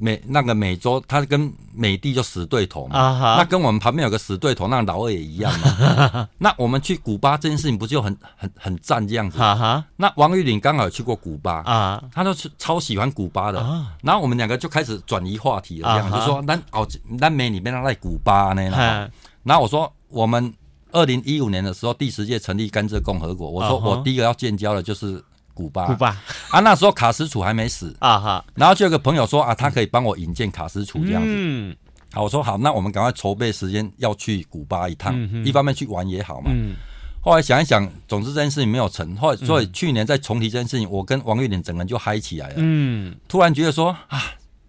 [0.00, 3.36] 美那个美洲，他跟美帝就死对头嘛，uh.
[3.36, 6.28] 那跟我们旁边有个死对头，那个老二也一样嘛。
[6.38, 9.84] 那我们去古巴这件事情不就很很很赞这样子？Uh huh.
[9.96, 12.04] 那王玉林刚好有去过古巴，uh huh.
[12.14, 13.60] 他就是超喜欢古巴的。
[13.60, 13.84] Uh.
[14.02, 16.18] 然后我们两个就开始转移话题了，这样、uh.
[16.18, 18.62] 就说那哦，那美里面那在古巴呢。
[18.70, 19.10] Uh huh.
[19.42, 20.54] 然后我说我们
[20.92, 25.20] 二零一五年的时候第十届成立甘蔗共和国，我说我第一个要建交的就是。
[25.58, 26.16] 古巴，古巴。
[26.50, 27.92] 啊，那时候卡斯楚还没死。
[27.98, 31.76] 啊哈，然后就有个朋友说啊，他可以帮我引荐卡斯楚这样子，嗯，
[32.12, 36.76] 好，我说好，那我们赶快筹备时间要去古巴一趟，嗯、一方面去玩也好嘛，嗯，
[37.20, 44.22] 后来想一想，总之这件事情没有成，后来所以去年再重提这件事情，我跟王玉玲整个人就嗨起来了，嗯，突然觉得说啊，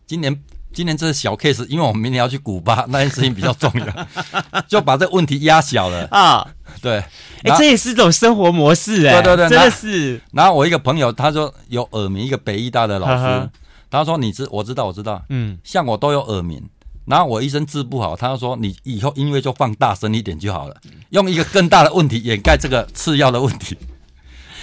[0.08, 0.42] 今年。
[0.72, 4.08] 今年这是小 case，因为我们明年要去古巴，那件事情比较重要，
[4.70, 6.48] 就把这个问题压小了啊。
[6.82, 6.98] 对，
[7.44, 9.22] 哎、欸，这也是一种生活模式哎、欸。
[9.22, 10.22] 对对对，真的是。
[10.32, 13.52] 然后我一个朋友，他说有耳鸣，一个北医大的老师，呵呵
[13.90, 16.64] 他说你知我知道我知道，嗯，像我都有耳鸣，
[17.06, 20.76] 然后我医生治不好，他就说你以后音乐就放大声一点就好了，
[21.10, 23.76] 用一个更大的问题掩盖这个次要的问题。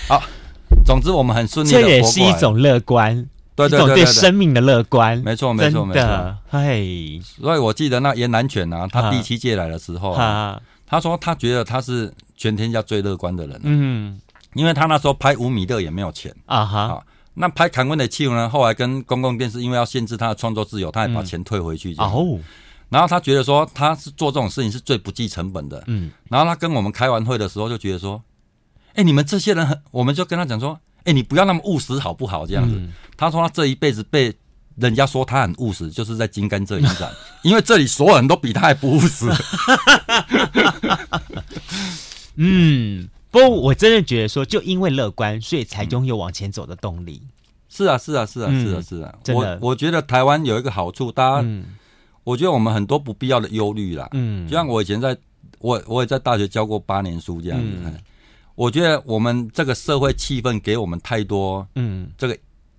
[0.08, 0.22] 好，
[0.84, 1.82] 总之我们很顺利的。
[1.82, 3.28] 这也是一种乐观。
[3.56, 4.06] 对对对，对，对。
[4.06, 14.20] 生命的乐观，没错没错没错，嘿，所以我记得那严南犬啊，他第七届来的时候，啊，他说他觉得他是全天下最乐观的人，嗯，
[14.52, 16.34] 因为他那时候拍五米勒也没有钱。
[16.44, 22.38] 啊哈，那拍坎昆的气呢，后来跟公共电视因为要限制他的创作自由，他也把钱退回去，哦，
[22.90, 28.22] 然后他觉得说他是做这种事情是最不计成本的，嗯，然后他跟我们开完会的时候就觉得说，
[28.94, 30.78] 哎，你们这些人很，我们就跟他讲说。
[31.06, 32.46] 哎，你不要那么务实好不好？
[32.46, 34.34] 这样子，嗯、他说他这一辈子被
[34.74, 37.10] 人家说他很务实，就是在金甘蔗影展，
[37.42, 39.26] 因为这里所有人都比他还不务实。
[42.36, 47.22] 嗯，不过我真的觉得说，就因为乐观，所以才拥有往前走的动力。
[47.68, 49.14] 是啊，是啊，是啊，是啊，是啊。
[49.28, 51.48] 我我觉得台湾有一个好处，大家，
[52.24, 54.08] 我觉得我们很多不必要的忧虑啦。
[54.12, 55.16] 嗯，就像我以前在，
[55.58, 57.66] 我我也在大学教过八年书这样子。
[58.56, 62.36] 我觉得我们这个社会气氛给我们太多，嗯，这个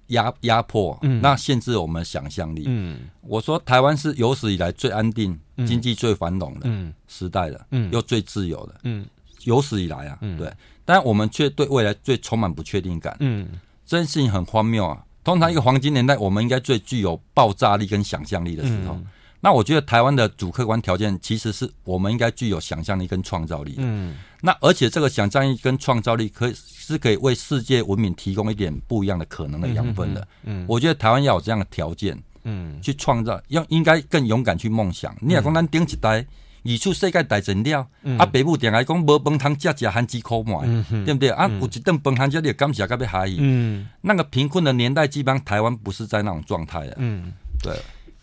[0.08, 2.64] 压压迫，嗯，那限制我们想象力。
[2.66, 6.70] 嗯，我说台湾是有史以来最安定、经济最繁荣的
[7.08, 9.06] 时代的，嗯，又最自由的，嗯，
[9.46, 10.52] 有史以来啊，对。
[10.84, 13.48] 但我们却对未来最充满不确定感，嗯。
[13.86, 15.02] 这件事情很荒谬啊！
[15.24, 18.94] 通常一个黄金年代，我们应该最具有爆炸力跟想象力的时候。
[18.96, 19.08] 嗯、
[19.48, 23.82] 那我觉得台湾的主客观条件，其实是我们应该具有想象力跟创造力的。
[23.86, 24.14] 嗯。
[24.42, 30.28] 那而且这个想象力跟创造力，可以是可以为世界文明提供一点不一样的可能的养分的。
[30.44, 30.66] 嗯。
[30.68, 35.16] 我觉得台湾要有这样的条件，嗯，去创造，要应该更勇敢去梦想。
[35.22, 36.28] 你也讲咱顶一代。
[36.66, 41.30] 二处世界大战了，嗯、啊，爸母定来讲无饭通食，食番薯苦糜，嗯、对不对？
[41.30, 43.34] 啊，有一顿饭通食，你感谢到要嗨。
[43.38, 46.96] 嗯，那个贫困的年代，基本上台湾不是在那种状态的。
[46.98, 47.32] 嗯，
[47.64, 47.74] 对，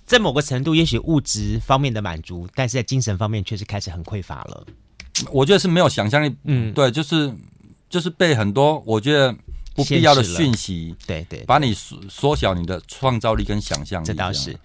[0.07, 4.67] 在某个程度，也许物质方面的满足，但是在精神方面确实开始很匮乏了。
[5.31, 6.37] 我觉得是没有想象力。
[6.45, 7.33] 嗯，对，就是
[7.89, 9.35] 就是被很多我觉得
[9.75, 14.07] 不必要的讯息，对对，把你缩缩小你的创造力跟想象力。
[14.07, 14.59] 这倒是。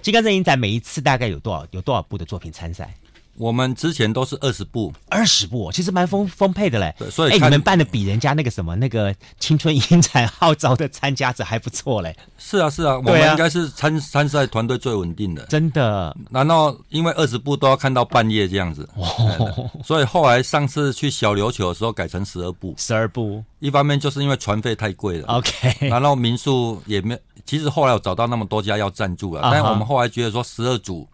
[0.00, 2.92] 金刚阵影展每一次大概有多少有多少部的作品参赛？
[3.36, 6.94] 我们之前都是二十部，二十部其实蛮丰丰沛的嘞。
[6.98, 12.14] 对，所以哎、欸，你们办的比人家那个什么那个青春影展号召的参加者还不错嘞。
[12.36, 15.44] 是啊，是啊，我们应该是参参赛团队最稳定的。
[15.46, 16.14] 真的？
[16.30, 18.88] 难道因为二十部都要看到半夜这样子？
[18.96, 23.42] 哦，所以后来上次去小琉球的时候改成十二部，十二部。
[23.60, 27.16] 一方面就是因为船费太贵了，OK，然后民宿也没。
[27.46, 31.06] 其实后来我找到那么多家要赞助了，但是我们后来觉得说十二组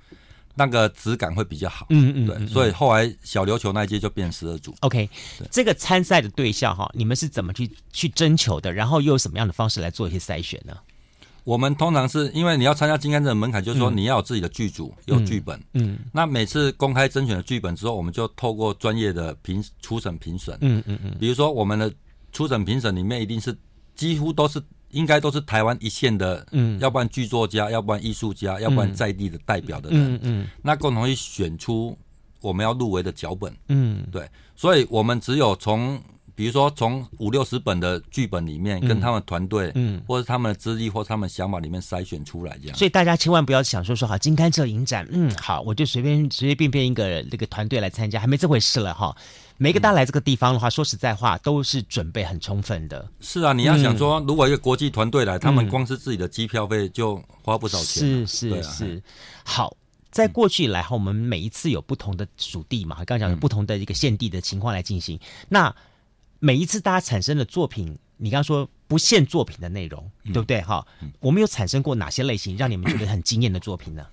[0.58, 4.74] 那个质感会比较好，嗯嗯，对，所以后来小琉球那一届就变十二组。
[4.80, 5.08] OK，
[5.52, 8.72] 这个参赛的对象哈，你们是怎么去去征求的？
[8.72, 10.76] 然后又有什么样的方式来做一些筛选呢？
[11.44, 21.90] 我们通常是因为你要参加金甘蔗的门槛，就是说你要有自己的剧组，有剧本，嗯，那每次公开甄选的剧本之后，我们就透过专业的评初审评审，嗯嗯嗯，比如说我们的
[22.32, 23.56] 初审评审里面一定是
[23.94, 24.60] 几乎都是。
[24.90, 31.96] 应该都是台湾一线的，嗯，要不然剧作家，要不然艺术家，要不然在地的代表的人，嗯嗯，那共同去选出
[32.40, 36.00] 我们要入围的脚本，嗯，对，所以我们只有从，
[36.34, 42.76] 比如说从五六十本的剧本里面，跟他们团队，嗯，或者他们的资历或他们想法里面筛选出来这样。
[42.76, 49.14] 所以大家千万不要想说说好，金甘蔗影展，嗯，好，我就随便随随便便一个那个团队来参加，还没这回事了哈。
[49.60, 53.10] 每个大家来这个地方的话，说实在话，都是准备很充分的。
[53.20, 58.24] 是啊，你要想说，如果一个国际团队来，他们光是自己的机票费就花不少钱。
[58.24, 59.02] 是是是。
[59.44, 59.76] 好，
[60.12, 65.18] 在过去以来哈，我们每一次有不同的属地嘛，刚刚讲有不同的一个限地的情况来进行。
[65.48, 65.74] 那
[66.38, 70.60] 每一次大家产生的作品，你刚刚说不限作品的内容，对不对？
[70.62, 70.86] 哈，
[71.18, 74.06] 我们有产生过哪些类型让你们觉得很惊艳的作品呢？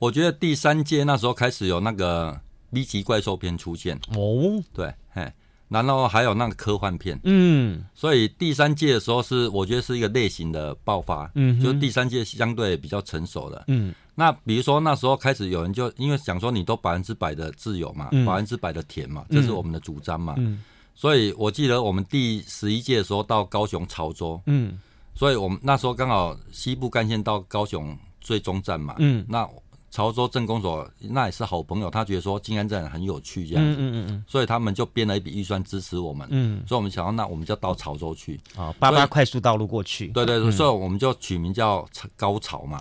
[0.00, 2.40] 我觉得第三届那时候开始有那个。
[2.72, 3.96] B 级怪兽片出现。
[4.16, 5.32] 哦，对，嘿，
[5.68, 20.62] 然后还有那个科幻片，嗯，所以第三届的时候是我觉得是一个类型的爆发，嗯，就是第三届相对比较成熟了，嗯，那比如说那时候开始有人就因为想说你都百分之百的自由嘛，百分之百的甜嘛，这是我们的主张嘛，嗯，
[20.94, 24.78] 所以我记得我们第十一届的时候到高雄潮州，嗯，
[25.14, 29.48] 所以我们那时候刚好西部干线到高雄最终站嘛，嗯，那。
[29.94, 42.80] 潮州镇公所那也是好朋友，他觉得说金安镇很有趣这样子，嗯嗯嗯，所以他们就编了一笔预算支持我们，嗯，所以我们想要那我们就到潮州去，啊，八八快速道路过去，对对对，所以我们就取名叫高潮嘛，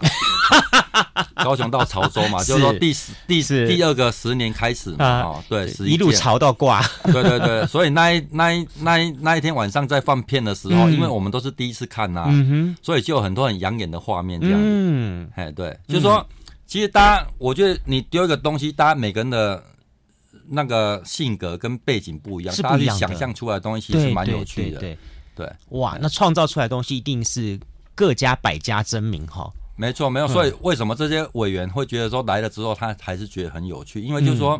[1.45, 12.25] 高雄到潮州嘛，就是说第十第十第二个十年开始嘛，哦，对，一路潮到挂，对对对， 所以那一那一那一那一天晚上在放片的时候，因为我们都是第一次看呐，
[12.81, 16.25] 所以就有很多很养眼的画面这样子，嗯，哎对，就是说。
[16.73, 19.63] 其实，大家，我觉得你丢一个东西，大家每个人的
[20.47, 24.79] 那个性格跟背景不一样，大家去想象出来的东西其实是蛮有趣的。
[24.79, 24.97] 对，
[25.35, 27.59] 对，哇，那创造出来的东西一定是
[27.93, 29.53] 各家百家争鸣哈。
[29.75, 30.27] 没错，没有。
[30.27, 34.01] 所以为什么这些委员会觉得说来了之后，他还是觉得很有趣？
[34.01, 34.59] 因为就是说，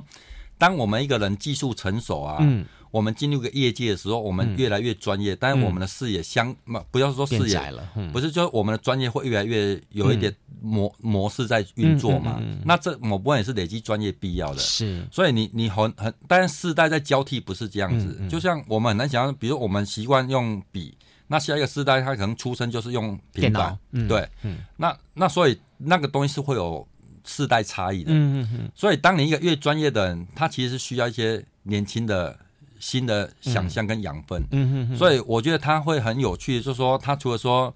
[0.60, 2.38] 当我们一个人技术成熟啊。
[2.42, 2.64] 嗯
[2.94, 6.56] 我们进入个业界的时候，我们越来越专业，嗯、但是我们的视野相，
[6.91, 10.32] 不要说视野了，嗯、不是，就是我们的专业会越来越有一点
[10.62, 12.39] 模、嗯、模式在运作嘛。
[12.64, 14.60] 那这某部分也是累积专业必要的。
[14.60, 18.16] 是，所以你你很很，但是世代在交替，不是这样子。
[18.30, 26.88] 就像我们很难想象，比如我们习惯用笔，那下一个世代他可能出生就是用平板，嗯、对，嗯，那那所以那个东西是会有
[27.26, 28.72] 世代差异的，嗯嗯嗯。
[28.76, 32.38] 所以当你一个越专业的人，他其实是需要一些年轻的
[32.84, 34.98] 新的想象跟养分，嗯嗯。
[34.98, 37.74] 所以我觉得他会很有趣，就是说他除了说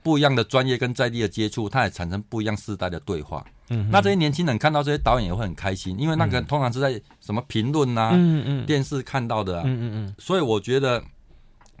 [0.00, 3.44] 不一样的专业跟在地的接触，他也产生不一样世代的对话。
[3.70, 8.10] 嗯，那这些年轻人看到这些导演也会很开心，因为那个通常是在什么评论啊、
[8.64, 11.02] 电视看到的啊，嗯嗯嗯，所以我觉得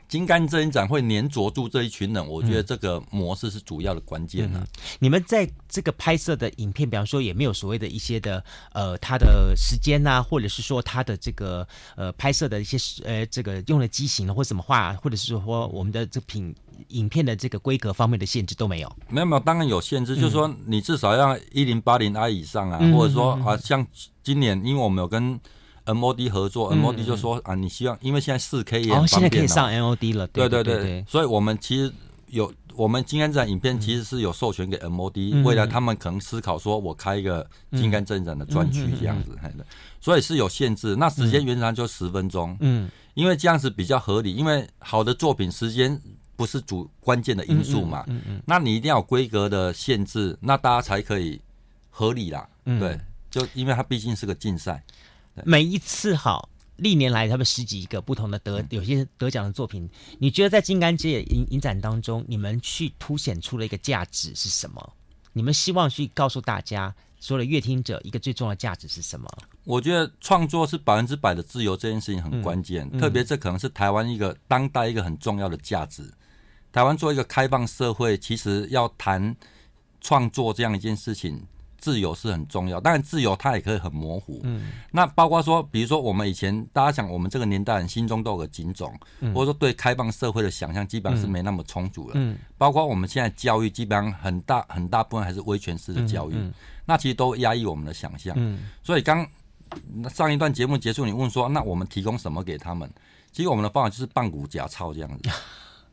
[0.08, 4.66] 金竿摄影展会黏着住这一群人，我觉得这个模式是主要的关键啊。
[4.98, 16.54] 你们在这个拍摄的影片，比方说也没有所谓的一些的呃，它的时间呐、啊，或者是说它的这个呃拍摄的一些呃这个用的机型或什么话，或者是说我们的这品。
[16.88, 23.86] 影片的这个规格方面的限制都没有，没有没有，当然有限制，嗯、就是说你至少要一零八零 I 以上啊，嗯、或者说啊，像
[24.24, 25.38] 今年因为我们有跟
[25.86, 31.92] MOD 合作、嗯、，MOD 就说啊，你希望因为现在四 K 也很方便、哦、现在可以上 MOD 了，对对对，对，对，对，所以我们其实
[32.28, 39.36] 有我们金竿展影片其实是有授权给 MOD，、嗯、未来他们可能思考说我开一个金竿摄影展的专区这样子，
[40.00, 46.00] 所以是有限制，那时间原则上就十分钟，嗯，因为这样子比较合理，因为好的作品时间。
[46.36, 48.02] 不是主关键的因素嘛？
[48.08, 51.40] 嗯嗯，嗯，嗯，那你一定要有规格的限制，那大家才可以
[51.90, 52.44] 合理啦。
[52.64, 52.98] 嗯，对，
[53.30, 54.82] 就因为它毕竟是个竞赛。
[55.42, 64.92] 每一次好，历年来他们十几个不同的得有些得奖的作品，你觉得在金竿节影影展当中，你们去凸显出了一个价值是什么？
[65.32, 66.94] 你们希望去告诉大家？
[67.20, 69.26] 所有的乐听者一个最重要的价值是什么？
[69.64, 72.86] 我觉得创作是百分之百的自由，这件事情很关键。
[72.88, 76.02] 嗯嗯、特别这可能是台湾一个当代一个很重要的价值。
[76.70, 79.34] 台湾做一个开放社会，其实要谈
[80.02, 81.42] 创作这样一件事情。
[81.84, 84.40] 自由是很重要，当然自由它也可以很模糊。
[84.44, 92.12] 嗯，那包括说，比如说我们以前大家想，我们这个年代人心中都有个警种，嗯、或者说对开放社会的想象基本上是没那么充足了。
[92.14, 96.54] 嗯，包括我们现在教育基本上很大很大部分还是威权式的教育，嗯嗯、
[96.86, 98.34] 那其实都压抑我们的想象。
[98.38, 99.26] 嗯，所以刚
[100.08, 102.90] 上一段节目结束，你问说，那我们提供什么给他们？
[103.30, 105.28] 其实我们的方法就是棒骨假操这样子。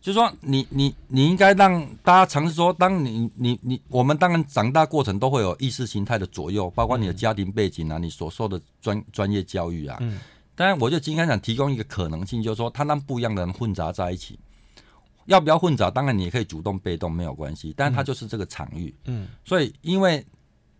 [0.02, 9.98] 就是说你，你你你应该让大家尝试说，当你你你，我们当然长大过程都会有意识形态的左右，包括你的家庭背景啊，你所受的专专业教育啊。
[10.02, 10.20] 嗯。
[10.56, 14.40] 当然，我就今天想提供一个可能性，就是说，他让不一样的人混杂在一起，
[15.26, 15.92] 要不要混杂？
[15.92, 18.94] 当然，你也可以主动被动没有关系，但是它就是这个场域。
[19.06, 19.28] 嗯。
[19.46, 20.26] 所以，因为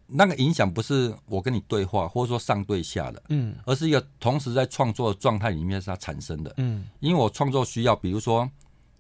[0.08, 6.52] 那个影响不是我跟你对话，或者说上对下的，嗯，而是一个同时在创作的状态里面是它产生的。
[6.58, 6.88] 嗯。
[7.00, 8.50] 因为我创作需要，比如说。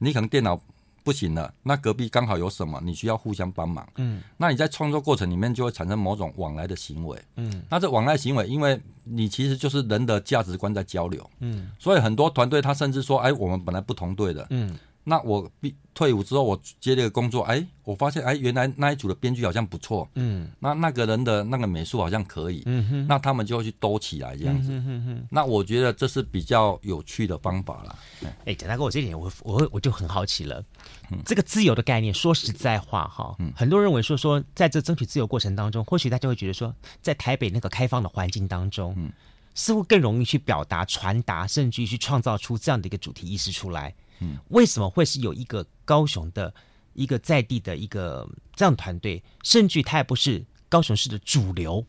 [0.02, 0.60] 你可能电脑
[1.04, 3.88] 不行了，那隔壁刚好有什么，你需要互相帮忙。
[3.97, 7.18] 嗯，那你在创作过程里面就会产生某种往来的行为。
[7.36, 11.28] 嗯，那这往来行为，因为你其实就是人的价值观在交流。
[11.39, 14.45] 嗯，所以很多团队他甚至说，哎，我们本来不同队的。
[14.49, 14.78] 嗯。
[15.04, 27.99] 那我毕退伍之后，我接了个工作，哎，我发现，哎，原来那一组的编剧好像不错，嗯，那那个人的那个美术好像可以，嗯哼，那他们就会去兜起来这样子，嗯哼哼，那我觉得这是比较有趣的方法了。
[28.45, 30.64] 哎，蒋大哥，我这点我我我就很好奇了，
[31.12, 39.12] 嗯，这个自由的概念，说实在话哈，嗯，很多人认为说说在这争取自由过程当中，或许大家会觉得说，在台北那个开放的环境当中，嗯，
[39.56, 43.93] 似乎更容易去表达、传达，甚至于去创造出这样的一个主题意识出来。
[44.22, 46.53] 嗯，为什么会是有一个高雄的
[46.93, 51.84] 一个在地的一个这样团队，甚至他也不是高雄市的主流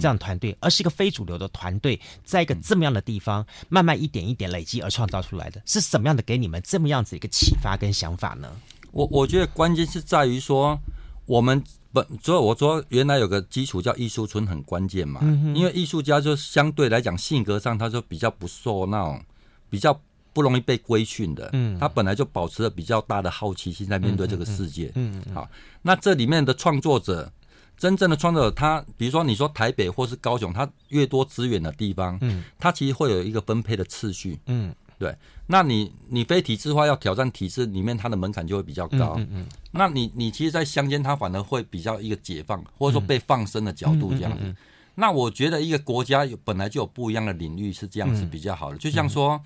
[0.00, 8.50] 这样团队，而是一个非主流的团队，在一个这么样的地方，慢慢一点一点累积而创造出来的，是什么样的给你们这么样子一个启发跟想法呢？
[8.90, 10.78] 我我觉得关键是在于说，
[11.26, 11.62] 我们
[11.92, 15.20] 本所以我说原来有个基础叫艺术村很关键嘛，
[15.54, 19.22] 因为艺术家就相对来讲性格上他就比较不受那种
[19.68, 20.00] 比较。
[20.34, 25.48] 不容易被规训的，嗯，他本来就保持着比较大的好奇心在面对这个世界，嗯，嗯，好，
[25.82, 27.32] 那这里面的创作者，
[27.78, 35.16] 真正的创作者，他比如说你说台北或是高雄，他越多资源的地方，嗯，他其实会有一个分配的次序，嗯，对，
[35.46, 44.54] 那你你非体制化要挑战体制里面，它的门槛就会比较高，嗯，嗯，嗯，那你你其实，在乡间，它反而会比较一个解放，或者说被放生的角度这样子，
[44.96, 49.40] 那我觉得一个国家有本来就有不一样的领域是这样子比较好的，就像说。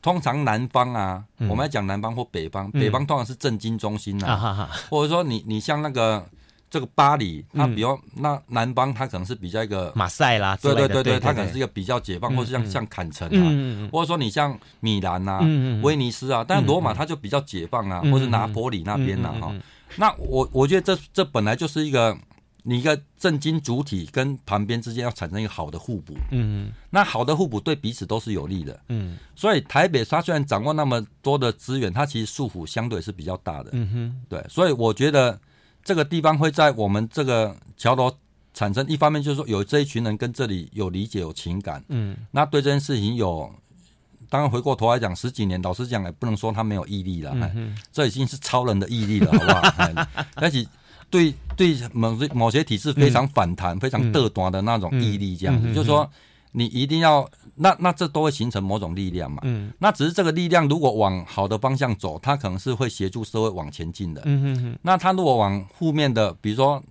[0.00, 4.70] 通常南方啊，嗯、我们要讲南方或北方，嗯、北方通常是政经中心呐、啊，啊、哈哈。
[4.90, 6.24] 或者说你你像那个
[6.70, 19.52] 这个巴黎，它比如那南方它可能是比较一个马赛啦，对对对对，它可能是一个比较解放，嗯、或是像像坎城啊，嗯、或者说你像米兰啊、嗯、威尼斯啊，但是罗马它就比较解放啊，嗯、或者拿坡里那边呐哈。
[19.96, 22.16] 那我我觉得这这本来就是一个
[22.64, 26.72] 你一个正经主体跟旁边之间要产生一个好的互补，嗯。
[26.90, 29.18] 那好的互补对彼此都是有利的，嗯。
[29.34, 35.40] 所以台北它虽然掌握那么多的资源，它其实束缚相对是比较大的，嗯哼，对，所以我觉得
[35.82, 38.16] 这个地方会在我们这个桥头
[38.54, 42.16] 产生，一方面就是说有这一群人跟这里有理解有情感，嗯。
[42.30, 43.52] 那对这件事情有，
[44.30, 49.60] 当然回过头来讲十几年，老实讲也不能说他没有毅力了，嗯这已经是超人的毅力了，好不好？
[49.78, 50.64] 哎而且
[51.12, 56.10] 对对某些某些体制非常反弹、非常嘚短的那种毅力，这样子，就是说
[56.50, 59.42] 你一定要，那那这都会形成某种力量嘛。
[59.44, 64.22] 嗯那只是这个力量如果往好的方向走，它可能是会协助社会往前进的。
[64.24, 66.82] 嗯嗯嗯，那它如果往负面的，比如说。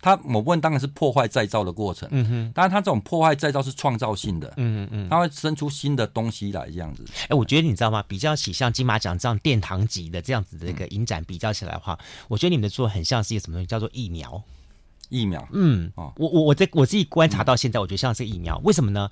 [0.00, 7.04] 它某部分当然是破坏再造的过程，嗯哼，当然它这种破坏再造是创造性的，嗯嗯，它会生出新的东西来，这样子。
[7.28, 8.04] 哎，我觉得你知道吗？
[8.06, 14.42] 比较起像金马奖这样殿堂级的这样子的一个影展比较起来的话，我觉得你们的做很像是一个什么东西，叫做疫苗。
[15.08, 19.08] 疫苗，嗯，哦我我我在我自己观察到现在，我觉得像是疫苗，为什么呢？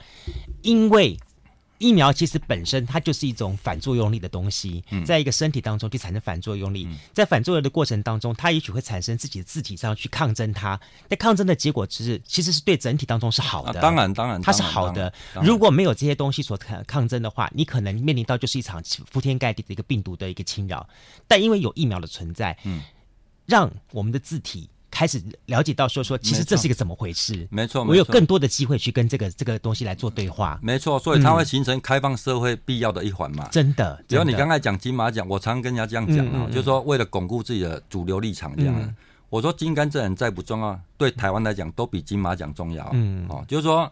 [0.62, 1.16] 因为
[1.78, 15.12] 疫苗其实本身它就是一种反作用力的东西，在一个身体当中去产生反作用力，在反作用的过程当中，它也许会产生自己的自体上去抗争它，但抗争的结果就是其实是对整体当中是好啊，的，当然当然，它是好的。
[15.42, 20.88] 如果没有这些东西所抗抗争的话，你可能面临到就是一场铺天盖地的一个病毒的一个侵扰。
[21.26, 22.82] 但因为有疫苗的存在，嗯，
[23.46, 27.46] 让我们的自体开始了解到说说，其实这是一个怎么回事。
[27.50, 30.56] 没错，我有更多的机会去跟这个这个东西来做对话。
[30.62, 33.48] 没错，所以它会形成开放社会必要的一环嘛。
[33.50, 38.74] 真的，只要你刚才讲金马奖，我常跟人家这样讲啊，嗯嗯嗯就是说为了巩固自己的主流立场这样。
[38.78, 38.94] 嗯
[39.30, 42.88] 我说金甘蔗人再不重要，对台湾来讲都比金马奖重要。
[42.92, 43.90] 嗯哦，就是说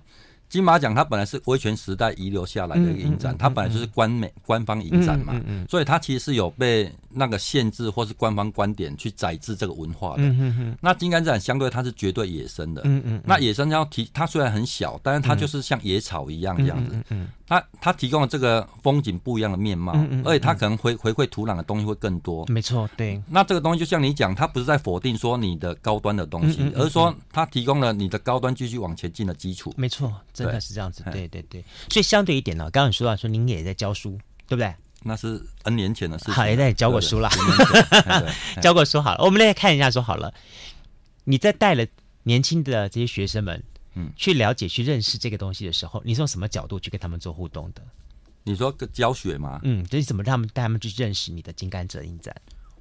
[0.48, 10.22] 金马奖它本来是威权时代遗留下来的一个影展，它本来就是官美官方影展嘛嗯嗯嗯，所以它其实是有被那个限制或是官方观点去宰制这个文化的。
[10.22, 12.82] 嗯哼哼，那金甘蔗相对它是绝对野生的。
[12.84, 16.94] 嗯嗯，那野生要提，它虽然很小，但是它就是像野草一样这样子。
[16.94, 19.92] 嗯嗯它它提供了这个风景不一样的面貌，
[20.24, 22.46] 而且它可能回回馈土壤的东西会更多。
[22.46, 29.70] 没错，对，那这个东西就像你讲，它不是在否定说你的高端的东西，而是说它提供了你的高端继续往前进的基础。
[29.76, 31.02] 没错，真的是这样子。
[31.04, 34.74] 哎对对对，所以相对一点呢，刚刚你说到说您也在教书，对不对？
[35.04, 36.34] 那是 N 年前的事情。
[36.34, 37.28] 好，也在教过书了。
[37.30, 40.32] 对 对对对对对教过书好了，我们来看一下说好了，
[41.24, 41.86] 你在带了
[42.24, 43.62] 年轻的这些学生们，
[43.94, 47.82] 嗯去了解、去认识这个东西的时候，你是用什么角度去跟他们做互动的？
[48.44, 49.60] 你说个教学吗？
[49.62, 52.34] 嗯，就是怎么让他们带他们去认识你的金甘蔗影展？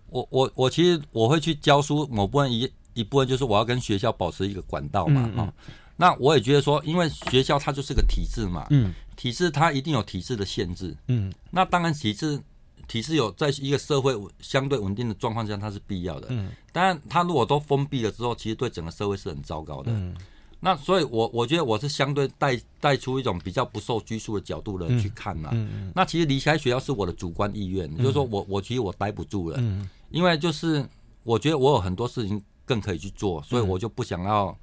[0.07, 5.53] 我我我其实我会去教书，某部分一一部分就是我要跟学校保持一个管道嘛，嗯嗯哈、
[6.01, 8.91] 那我也觉得说，因为学校它就是个体制嘛，嗯。
[9.15, 11.31] 体制它一定有体制的限制，嗯。
[11.51, 12.41] 那当然体制
[12.87, 16.29] 体制有在一个社会相对稳定的状况下，它是必要的。
[16.31, 19.91] 嗯，当然它如果都封闭了之后，其实对整个社会是很糟糕的。
[19.91, 20.15] 嗯。
[20.59, 25.51] 那所以我，我我觉得我是相对带带出一种比较不受拘束的角度的去看嘛。
[25.53, 29.87] 嗯那其实离开学校是我的主观意愿，就是说我我其实我待不住了，嗯。
[30.09, 30.83] 因为就是
[31.23, 34.57] 我觉得我有很多事情更可以去做，所以我就不想要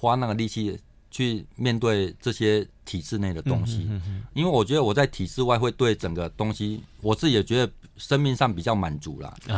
[0.00, 0.78] 花那个力气
[1.10, 9.34] 去面对这些体制内的东西，嗯因为我觉得我在体制外会对整个东西，我自己也觉得生命上比较满足啦。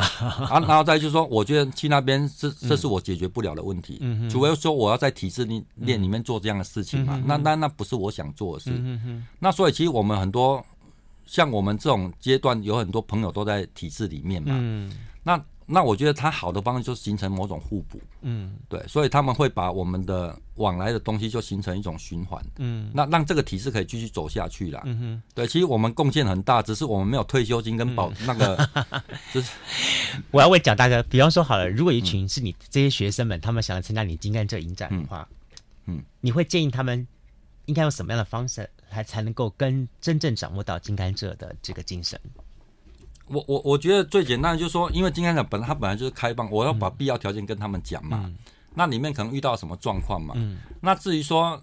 [0.48, 8.70] 啊，然后再就是说，我觉得去那边是这是我解决不了的问题，嗯除非说我要在体制里链里面做这样的事情嘛，那那那不是我想做的事。
[8.72, 9.26] 嗯。
[9.38, 10.64] 那所以其实我们很多
[11.26, 14.90] 像我们这种阶段，有很多朋友都在体制里面嘛，嗯。
[15.22, 15.38] 那
[15.70, 18.56] 那我觉得它好的方式就是形成某种互补，嗯。
[18.68, 22.90] 对，所以他们会把我们的往来的东西就形成一种循环，嗯。
[22.92, 24.82] 那让这个体制可以继续走下去啦。
[24.84, 28.68] 嗯哼，对，其实我们贡献很大，只是我们没有退休金跟保、那个，
[29.32, 29.52] 就是
[30.30, 35.28] 我要问蒋大哥，比方说好了，如果一群是你这些学生们，他们想要参加你金甘蔗影展的话，
[35.86, 35.98] 嗯。
[35.98, 36.04] 嗯。
[36.20, 37.06] 你会建议他们
[37.66, 42.20] 应该用什么样的方式来才能够跟真正掌握到金甘蔗的这个精神？
[43.30, 48.30] 我我我觉得最简单的就是说，因为金甘蔗本来它本来就是开放，我要把必要条件跟他们讲嘛。
[48.74, 50.34] 那里面可能遇到什么状况嘛？
[50.36, 51.60] 嗯那至于说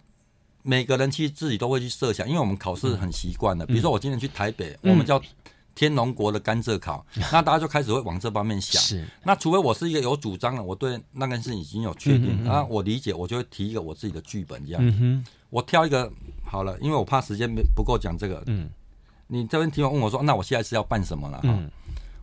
[0.62, 3.66] 每个人其实自己都会去设想，因为我们考试很习惯的。
[3.66, 5.22] 比如说我今天去台北，我们叫
[5.74, 8.82] 天龙国的甘蔗考， 那大家就开始会往这方面想。
[8.82, 14.82] 是，那除非我是一个有主张的，我对那件事已经有确定，啊，我理解，我就会提一个我自己的剧本这样。
[15.00, 16.12] 嗯，我挑一个
[16.44, 18.44] 好了，因为我怕时间没不够讲这个。
[18.48, 18.70] 嗯
[19.28, 21.38] 你这边提问问我说，那我下一次要办什么了？
[21.38, 21.70] 哈、嗯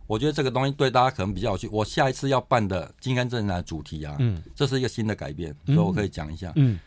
[0.07, 1.67] 我觉得这个东西对大家可能比较有趣。
[1.69, 6.53] 我下一次要办的金甘蔗的主题啊，嗯这是一个新的改变，所以我可以讲一下。
[6.57, 6.77] 嗯，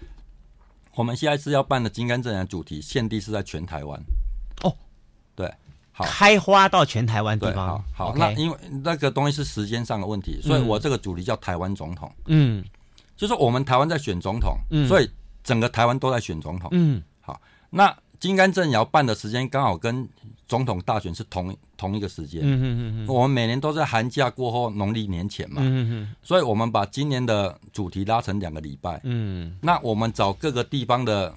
[0.95, 4.01] 我们下一次要办的金甘蔗的主题，现地是在全台湾。
[4.63, 4.73] 哦，
[5.35, 5.53] 对，
[5.91, 12.09] 好，开花到全台湾地对，方好，，好那因为那个东西是时间上的问题，所以我这个主题叫台湾总统。
[12.27, 12.65] 嗯
[13.17, 15.11] 就是我们台湾在选总统，嗯所以
[15.43, 16.69] 整个台湾都在选总统。
[16.71, 20.09] 嗯好，那金竿政谣办的时间刚好跟
[20.47, 22.41] 总统大选是同同一个时间。
[22.43, 29.01] 嗯嗯嗯嗯我们每年都在寒假过后农历年前嘛，嗯所以我们把今年的主题拉成两个礼拜。
[29.05, 31.33] 嗯那我们找各个地方的，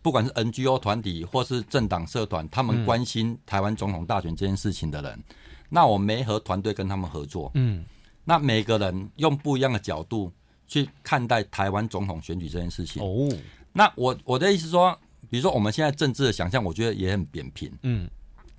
[0.00, 5.22] 不管是 NGO 团体或是政党社团，他们关心台湾总统大选这件事情的人，
[5.68, 7.50] 那我没和团队跟他们合作。
[7.54, 7.84] 嗯
[8.24, 10.30] 那每个人用不一样的角度
[10.66, 13.02] 去看待台湾总统选举这件事情。
[13.02, 13.28] 哦
[13.72, 14.98] 那我我的意思是说，
[15.30, 17.70] 比如说我们现在政治的想象，我觉得也很扁平。
[17.82, 18.08] 嗯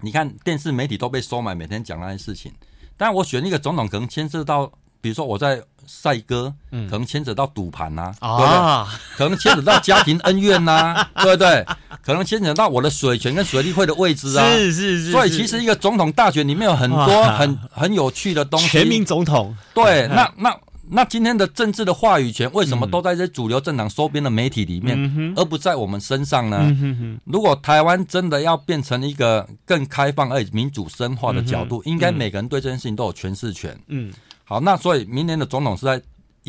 [0.01, 2.51] 你看电视媒体都被收买，每天讲那些事情。
[2.95, 4.65] 但我选一个总统，可能牵涉到，
[5.01, 8.45] 比如说我在赛鸽，可能牵扯到赌盘呐，对不对？
[8.47, 11.65] 啊可能牵扯到家庭恩怨呐、 对不对？
[12.01, 14.49] 可能牵扯到我的水权跟水利会的位置啊。
[14.53, 18.67] 是是是，所以其实一个总统大选里面有很多很很有趣的东西。
[18.70, 20.57] 全民总统对，那 那
[20.91, 26.75] 那今天的政治的话语权为什么都在这主流政党收编的媒体里面，嗯而不在我们身上呢？
[27.25, 33.77] 如果台湾真的要变成一个更开放而且民主深化的角度，应该每个人对这件事情都有诠释权。
[33.87, 34.11] 嗯。
[34.43, 36.01] 好，那所以明年的总统是在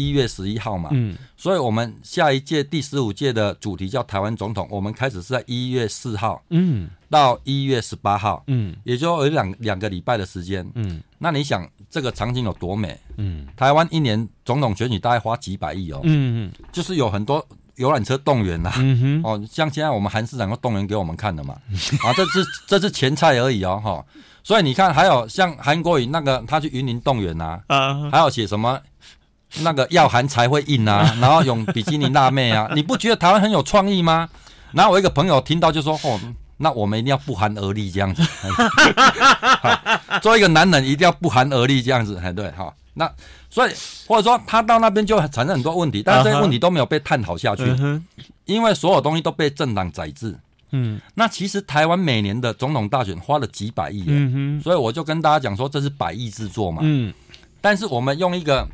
[0.06, 1.16] 一月十一号嘛，嗯。
[1.36, 6.88] 所以我们下一届第十五届的主题叫台湾总统，我们开始是在一月四号嗯。
[7.08, 8.74] 到一月十八号，嗯。
[8.84, 10.68] 也就有两两个礼拜的时间。
[10.74, 11.02] 嗯。
[11.18, 12.98] 那你想这个场景有多美？
[13.16, 13.46] 嗯。
[13.56, 17.46] 台湾一年总统选举大概花几百亿哦，嗯就是有很多
[17.76, 18.70] 游览车动员呐、
[19.24, 21.54] 哦，像现在我们韩市长都动员给我们看的嘛，
[22.04, 24.04] 啊，这是这是前菜而已哦，哈、
[24.44, 28.10] 所以你看，还有像韩国瑜那个他去云林动员呐、啊。
[28.10, 28.78] 还有写什么
[29.58, 34.28] 那个要韩才会硬啊， 然后用比基尼辣妹啊，你不觉得台湾很有创意吗？
[34.72, 36.20] 然后我一个朋友听到就说，哦，
[36.58, 38.22] 那我们一定要不寒而栗这样子，
[39.60, 43.10] 好做一个男人一定要不寒而栗这样子，哎，对，哈，那
[43.50, 43.72] 所以
[44.06, 47.64] 或者说他到那边就产生很多问题，但是这些问题都没有被探讨下去，
[48.44, 50.38] 因为所有东西都被政党宰制。
[50.72, 51.00] 嗯。
[51.14, 54.62] 那其实台湾每年的总统大选花了几百亿耶，嗯哼。
[54.62, 56.80] 所以我就跟大家讲说这是百亿制作嘛。
[56.82, 57.12] 嗯。
[57.60, 58.66] 但是我们用一个，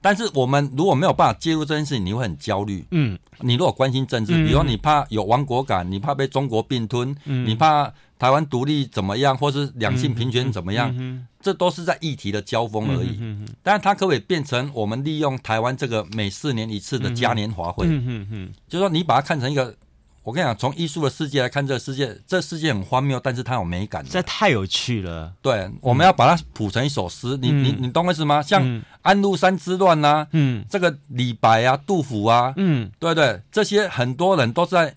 [0.00, 2.84] 但是我们如果没有办法介入这件事情，你会很焦虑。
[2.90, 13.16] 嗯你如果关心政治，嗯比如你怕有亡国感，你怕被中国并吞，嗯你怕台湾独立怎么样，或是两性平权怎么样，嗯这都是在议题的交锋而已。
[13.20, 17.86] 嗯但是它可不可以变成我们利用台湾这个每四年一次的嘉年华会？
[17.86, 19.74] 嗯嗯就是说你把它看成一个，
[20.22, 24.10] 我跟你讲，从艺术的世界来看这个世界，这世界很荒谬，但是它有美感的。
[24.10, 25.32] 这太有趣了。
[25.40, 27.38] 对，我们要把它谱成一首诗。
[27.40, 28.42] 你你你懂我意思吗？
[28.42, 33.40] 像嗯安禄山之乱呐、嗯这个李白啊、杜甫啊，嗯对不对？
[33.50, 34.94] 这些很多人都在，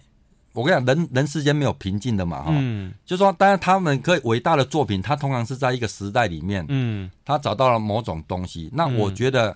[0.52, 8.70] 我跟你讲，人人世间没有平静的嘛，哈、嗯就说，当然他们可以伟大的作品，他通常是在一个时代里面，嗯他找到了某种东西。
[8.74, 9.56] 那我觉得，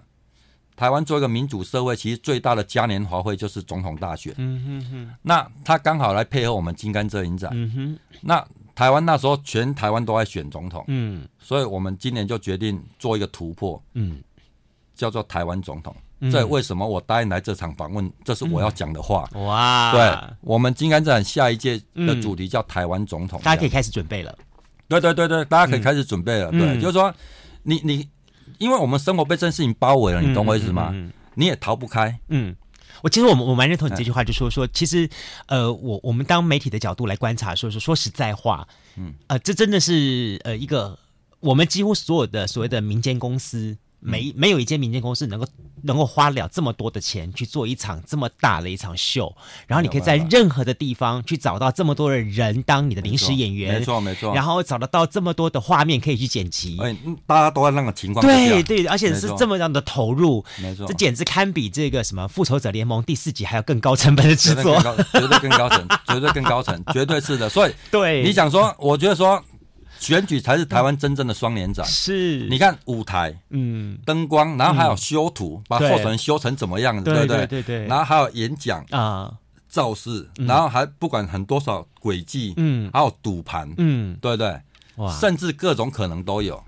[0.77, 4.33] 台湾做一个民主社会，其实最大的嘉年华会就是总统大选。
[4.37, 7.49] 嗯哼那他刚好来配合我们金竿摄影展。
[7.53, 14.21] 嗯哼那台湾那时候全台湾都在选总统，嗯所以我们今年就决定做一个突破，嗯
[14.95, 15.93] 叫做台湾总统。
[16.19, 18.11] 嗯这为什么我答应来这场访问？
[18.23, 19.27] 这是我要讲的话。
[19.33, 24.37] 哇，对，我们金甘展下一届的主题叫台湾总统，大家可以开始准备了。
[24.87, 26.49] 对对对对，大家可以开始准备了。
[26.53, 27.13] 嗯对，就是说
[27.61, 28.07] 你你，
[28.57, 30.91] 因为我们生活被这件事情包围了，你懂我意思吗？
[30.93, 32.19] 嗯你也逃不开。
[32.29, 32.55] 嗯，
[33.03, 35.07] 我其实我们我蛮认同你这句话，就说说，其实
[35.45, 40.97] 呃，我我们当媒体的角度来观察，说说说实在话，嗯，呃，这真的是呃一个
[41.39, 43.77] 我们几乎所有的所谓的民间公司。
[43.99, 45.47] 没没有一间民间公司能够
[45.83, 49.35] 能够花了这么多的钱去做一场这么大的一场秀，
[49.65, 56.95] 然后你可以在任何的地方去找到这么多的人当你的临时演员，没错没错，然后找得到这么多的画面可以去剪辑，哎，
[57.25, 64.79] 大家都在那个情况，对对，而且是这么样的投入，没错，这简直堪比这个什么《复仇者联盟》第四集还要更高成本的制作，
[65.11, 67.49] 绝对更高层，绝对更高层，绝对是的。
[67.49, 69.43] 所以， 对，你想说，我觉得说。
[69.99, 71.85] 选举才是台湾真正的双年展。
[71.85, 77.37] 是，你看舞台，嗯，灯光，然后还有修图，把候选人修成怎么样，对不对？
[77.45, 77.87] 对对对。
[77.87, 79.33] 然后还有演讲啊，
[79.67, 84.59] 造势，然后还不管很多少诡计，嗯，还有赌盘，嗯，对不对？
[84.95, 86.63] 哇，甚至各种可能都有。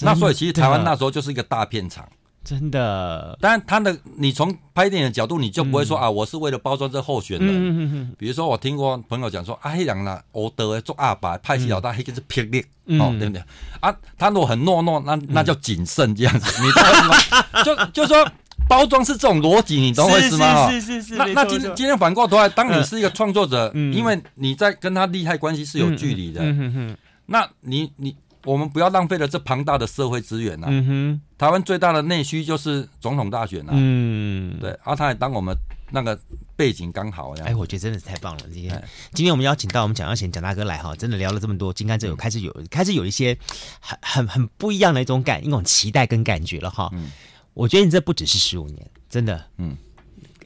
[0.00, 2.08] 那所以其实台湾那时候就是一个大片场。
[2.44, 7.48] 真的，当然，他的你从拍电影的角度，你就不会说、嗯、啊，我是为了包装这候选人。
[7.48, 13.42] 嗯嗯嗯、比如说，我听过朋友讲说啊，黑人啦，欧德做阿爸，派系老大，黑个是霹雳，嗯、哦，对不对？
[13.80, 17.44] 啊，他如果很懦弱，那那叫谨慎这样子，嗯、你懂我意思吗？
[17.64, 18.30] 就就说
[18.68, 20.70] 包装是这种逻辑，你懂我意思吗？
[20.70, 21.16] 是是是。
[21.16, 28.14] 那那今今天反过头来，当你是一个创作者，嗯、因为你在跟他利害关系是有距离的，嗯、那你你。
[28.44, 30.66] 我们不要浪费了这庞大的社会资源呐。
[30.70, 33.72] 嗯哼，台湾最大的内需就是总统大选呐。
[33.74, 35.56] 嗯，对，啊，他还当我们
[35.90, 36.18] 那个
[36.54, 37.44] 背景刚好呀。
[37.46, 38.42] 哎，我觉得真的是太棒了。
[38.52, 43.36] 今天，今天我们邀请到我们蒋耀贤蒋大哥来哈，真的聊了这么多，金甘蔗有开始有开始有一些
[43.80, 46.90] 很很很不一样的一种感一种期待跟感觉了哈。
[46.92, 47.10] 嗯，
[47.54, 49.44] 我觉得你这不只是十五年，真的。
[49.58, 49.76] 嗯，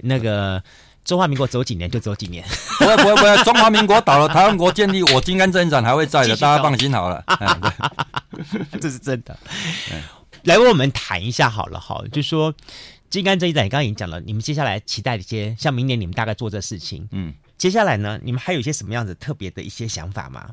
[0.01, 0.63] 那个。
[1.09, 2.45] 中华民国走几年就走几年，
[2.79, 3.35] 不会不会不会。
[3.43, 7.25] 中华民国倒了，台湾国建立，我金甘蔗园长还会在的，大家放心好了。
[8.79, 9.35] 这是真的。
[10.43, 12.55] 来为我们谈一下好了哈，就说
[13.09, 20.51] 金甘蔗园长，你刚刚已经讲了，你们接下来期待的一些，像明年你们大概做这事情，嗯，接下来呢，你们还有一些什么样子特别的一些想法吗？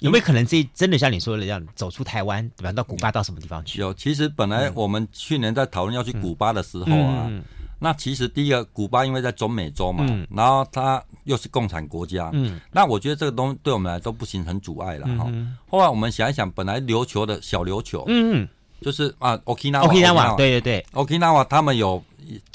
[0.00, 2.70] 有没有可能这真的像你说的这样走出台湾，对吧？
[2.72, 3.80] 到古巴到什么地方去？
[3.80, 7.24] 有，其实本来我们去年在讨论要去古巴的时候啊。
[7.30, 7.44] 嗯嗯
[7.78, 15.26] 那其实第一个，古巴因为在中美洲嘛，嗯、然后它又是共产国家，嗯，那我觉得这个东西对我们来都不形成阻碍了哈。
[15.28, 18.48] 嗯、后来我们想一想，本来琉球的小琉球，嗯，
[18.80, 22.02] 就是啊，Okinawa，Okinawa，对对对，Okinawa 他们有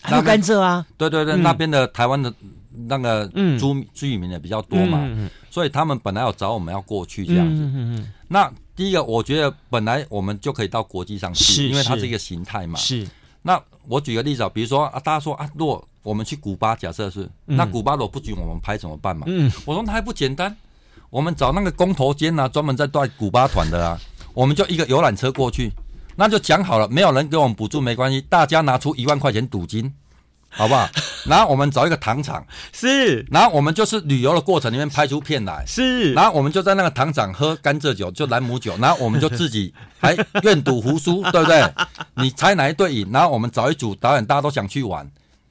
[0.09, 2.33] 有甘蔗啊，对对对，嗯、那边的台湾的
[2.87, 7.61] 那个居居民也比较多嘛，嗯、所以他们本来要找我们要过去这样子。
[7.61, 13.05] 嗯嗯嗯、那第一个，我觉得本来我们就可以到国际上去，是因为它是一个形态嘛，是。
[13.41, 19.25] 那我举个例子啊，比如说啊，大家说啊，如果我们去古巴，假设是，那古巴如果不准我们拍怎么办嘛？
[19.27, 20.55] 嗯，我说那还不简单，
[21.09, 23.99] 我们找那个工头间啊，专门在带古巴团的啊，
[24.33, 25.71] 我们就一个游览车过去，
[26.15, 29.93] 那就讲好了，没有人给我们补助没关系，大家拿出一万块钱赌金。
[30.49, 30.89] 好不好？
[31.25, 41.63] 然后我们找一个糖厂，是，然后我们就是旅游的过程里面拍出片来，是，然后我们就在那个糖厂喝甘蔗酒，就兰姆酒，然后我们就自己还 愿赌服输， 对不对？
[42.15, 43.09] 你猜哪一队赢？
[43.11, 45.09] 然后我们找一组导演，大家都想去玩，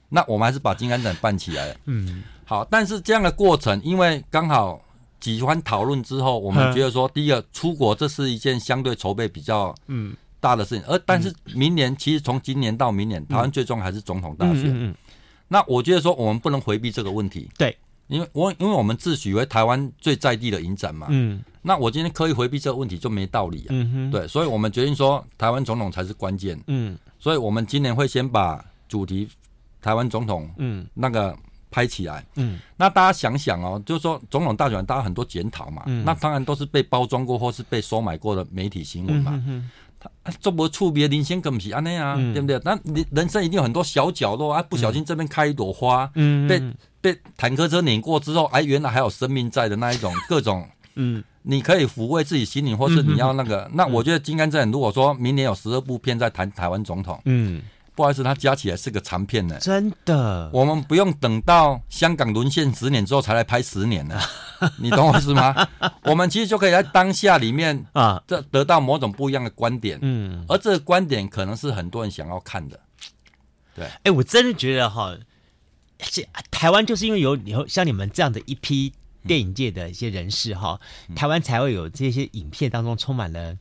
[0.09, 1.75] 那我们还是把金甘蔗办起来了。
[1.85, 4.81] 嗯，好，但是这样的过程，因为刚好
[5.19, 10.15] 几番讨论之后，我们觉得说，第一个出国这是一件相对筹备比较嗯。
[10.39, 14.65] 大的事情，而但是明年其实从今年到明年，台湾最终还是总统大选。
[14.65, 14.95] 嗯嗯。
[15.47, 17.49] 那我觉得说我们不能回避这个问题。
[17.57, 17.75] 对，
[18.07, 21.07] 因为我因为我们自诩为台湾最在地的影展嘛。
[21.09, 21.41] 嗯。
[21.61, 23.69] 那我今天刻意回避这个问题就没道理啊。
[23.69, 24.11] 嗯哼。
[24.11, 26.59] 对，所以我们决定说台湾总统才是关键。
[26.67, 26.97] 嗯。
[27.19, 29.27] 所以我们今年会先把主题
[29.81, 31.35] 台湾总统嗯那个
[31.71, 32.23] 拍起来。
[32.35, 32.59] 嗯。
[32.77, 35.83] 那大家想想哦，就是说总统大选，大家很多检讨嘛。
[35.87, 36.05] 嗯。
[36.05, 39.31] 那当然都是被包装过或是被收买过的媒体新闻嘛。
[39.47, 39.69] 嗯
[39.99, 40.11] 哼。
[40.23, 42.59] 他做不触别人生，可不是安尼啊，嗯、对不对？
[42.63, 46.61] 那你人生一定有很多小角落啊，不小心这边开一朵花，嗯、被
[47.01, 57.61] 被坦克车碾过之后，哎，原来还有生命在的那一种 各种，嗯，你可以抚慰自己心灵，或是你要那个，嗯、那我觉得金刚镇，如果说明年有十二部片在谈台湾总统，嗯。
[57.99, 59.57] 不好意思，它加起来是个长片呢。
[59.59, 64.17] 真的，我们不用等到香港沦陷十年之后才来拍十年呢。
[64.79, 65.67] 你懂我意思吗？
[66.03, 69.99] 我们其实就可以在当下里面啊，这得到某种不一样的观点。
[70.01, 72.79] 嗯，而这个观点可能是很多人想要看的。
[73.75, 75.13] 对，哎、欸，我真的觉得哈，
[75.97, 78.93] 这台湾就是因为有有像你们这样的一批
[79.27, 80.79] 电影界的一些人士哈，
[81.09, 83.57] 嗯、台湾才会有这些影片当中充满了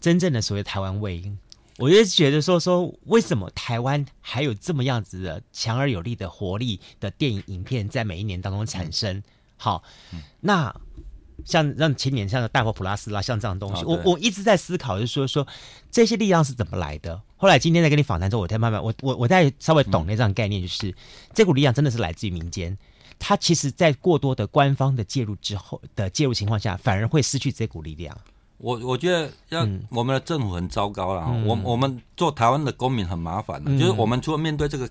[0.00, 1.32] 真正的所谓台湾味。
[1.78, 9.16] 我就觉得说说，为什么台湾还有这么样子的强而有力的活力的电影影片在每一年当中产生？
[9.16, 9.22] 嗯、
[9.56, 10.74] 好，嗯、那
[11.44, 15.46] 像让前年像大佛普拉斯啦，像这样东西，哦、我我一直在思考，就是说说
[15.90, 17.20] 这些力量是怎么来的。
[17.36, 20.94] 后来今天在跟你访谈之后，我才慢慢我我我再稍微懂那这样概念，就是、嗯、
[21.34, 22.76] 这股力量真的是来自于民间。
[23.18, 28.18] 它其实，在过多的官方的介入之后的介入情况下，反而会失去这股力量。
[28.62, 34.88] 我我觉得要我们的政府很糟糕了，嗯、我我们做台湾的公民很麻烦的，嗯、就是我们除了面对这个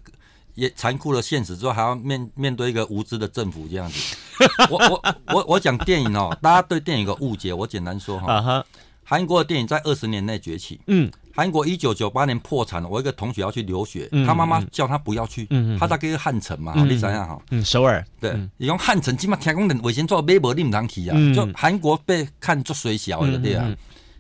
[0.56, 4.18] 也残酷的现实之外，还要面面对一个无知的政府这样子。
[4.70, 8.40] 我我我我讲电影哦，大家对电影有个误解，我简单说哈。
[8.40, 8.64] Uh huh.
[9.04, 10.80] 韩国的电影在二十年内崛起。
[10.88, 12.90] 嗯，韩国一九九八年破产了。
[12.90, 15.48] 我一个同学要去留学，嗯、他妈妈叫他不要去。
[15.50, 17.42] 嗯，他在给汉城嘛，你想想哈。
[17.52, 18.06] 嗯，首尔。
[18.20, 21.16] 对，你用汉城起码听讲的卫星做微博你唔通去啊。
[21.18, 23.74] 嗯、就韩国被看作水小的对啊。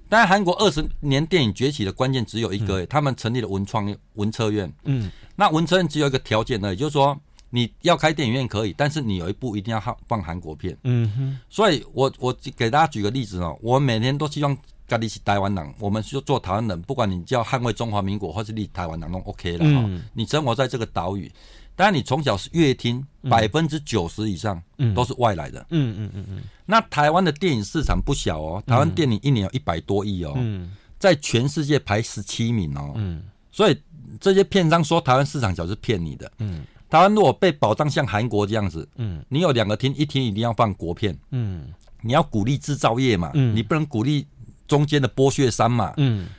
[0.10, 4.72] 但是韩国二十年电影崛起的关键只有一个，嗯、他们成立了文创文策院。
[4.84, 7.18] 嗯，那文策院只有一个条件呢，也就是说。
[7.54, 10.74] 你要开电影院可以，但是你有一部一定要放韩国片。
[10.86, 11.38] 嗯哼。
[11.50, 14.58] 所以我我给大家举个例子哦，我每天都希望
[14.92, 19.86] 家里是台湾人，我们就做台湾人，不管你叫捍卫中华民国或是立台湾人都 OK 了哈。
[19.88, 20.04] 嗯。
[20.14, 21.32] 你生活在这个岛屿，
[21.78, 24.62] 当然你从小是乐听，百分之九十以上
[24.94, 25.66] 都是外来的。
[25.70, 26.42] 嗯嗯嗯嗯。
[26.66, 30.34] 那台湾的电影市场不小哦，台湾电影一年有一百多亿哦。
[30.36, 30.70] 嗯。
[31.00, 32.92] 在全世界排十七名哦。
[32.96, 33.24] 嗯。
[33.50, 33.82] 所以
[34.20, 36.30] 这些片商说台湾市场小是骗你的。
[36.40, 36.66] 嗯。
[36.90, 44.28] 台湾如果被保障像韩国这样子，嗯，你有两个厅，一厅一定要放国片，嗯，你要鼓励制造业嘛，嗯，你不能鼓励
[44.72, 45.94] 中间的剥削山嘛。
[45.98, 46.30] 嗯，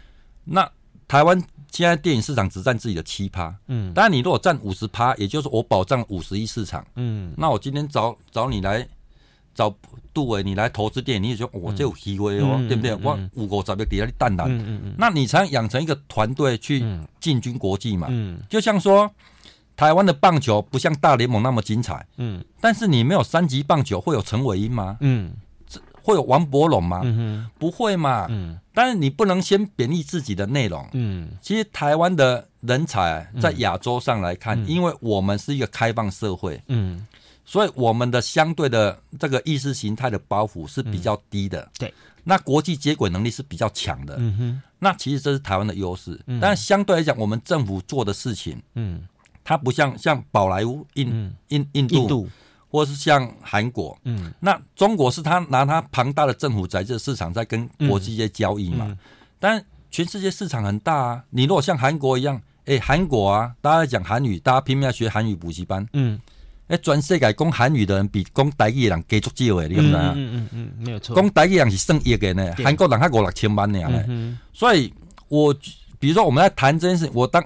[0.45, 0.67] 那
[1.07, 1.39] 台湾
[1.71, 3.55] 现在电影市场只占自己的七趴。
[3.69, 6.83] 嗯，当然你如果占五十趴，也就是我保障五十亿市场。
[6.97, 8.89] 嗯，那我今天找找你来。
[9.55, 9.71] 找
[10.15, 12.95] 杜伟，你来投资电影，你也说我这有机会哦，嗯、对不对？
[13.03, 16.83] 我五个找个底下的蛋蛋，嗯嗯嗯、那你才养成一个团队去
[17.21, 18.07] 进军国际嘛。
[18.09, 19.11] 嗯、就像说
[19.77, 24.97] 台湾的棒球不像大联盟那么精彩，嗯，但是你没有三级棒球会有陈伟英吗？
[25.01, 25.31] 嗯，
[26.03, 27.01] 会有王柏融吗？
[27.05, 28.27] 嗯不会嘛。
[28.29, 30.87] 嗯，但是你不能先贬义自己的内容。
[30.93, 36.61] 嗯，其实台湾的人才在亚洲上来看，嗯、因为我们是一个开放社会。
[36.69, 37.07] 嗯。
[37.45, 41.95] 所以我们的相对的这个意识形态的包袱是比较低的，嗯、对。
[42.23, 44.63] 那国际接轨能力是比较强的，嗯哼。
[44.79, 49.03] 那其实这是台湾的优势，嗯、但相对来讲，我们政府做的事情，嗯，
[49.43, 52.29] 它不像像宝莱坞、印印印度，印度
[52.73, 58.99] 或是像韩国，嗯，那中国是他拿他庞大的政府在这个市场在跟国际接交易嘛，嗯嗯、
[59.39, 66.19] 但全世界市场很大啊，你如果像韩国一样，哎，韩国啊，大家在讲韩语，大家拼命要学韩语补习班，嗯。
[66.69, 70.13] 哎，全世界讲韩语的人比讲台语的人多足少的，你知道吗？
[70.17, 71.15] 嗯嗯嗯，没有错。
[71.15, 73.79] 讲台语人是上亿的呢，韩国人还五六千万呢。
[74.09, 74.39] 嗯。
[74.55, 74.91] 所以，
[75.29, 75.55] 我
[75.99, 77.45] 比如说我们在谈这件事情，我当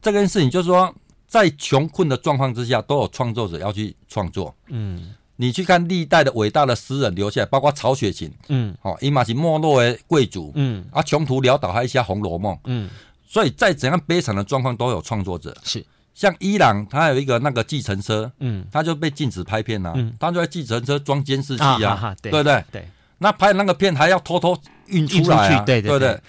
[0.00, 0.94] 这件事情就是说，
[1.32, 4.54] 在穷困的状况之下，都有创作者要去创作。
[4.68, 5.14] 嗯。
[5.36, 8.30] 你去看历代的伟大的诗人留下来，包括曹雪芹。
[8.48, 8.76] 嗯。
[8.82, 10.52] 哦，伊嘛是没落的贵族。
[10.56, 10.84] 嗯。
[10.92, 12.54] 啊，穷途潦倒，还写《红楼梦》。
[12.64, 12.90] 嗯。
[13.26, 15.56] 所以在怎样悲惨的状况，都有创作者。
[15.64, 15.82] 是。
[16.14, 22.62] 像伊朗，他有一个那个计程车，嗯，他就被禁止拍片了，嗯，他就在计程车装监视器啊，对不对？
[22.70, 24.54] 对，那拍那个片还要偷偷
[24.88, 26.20] 运出来，对对对，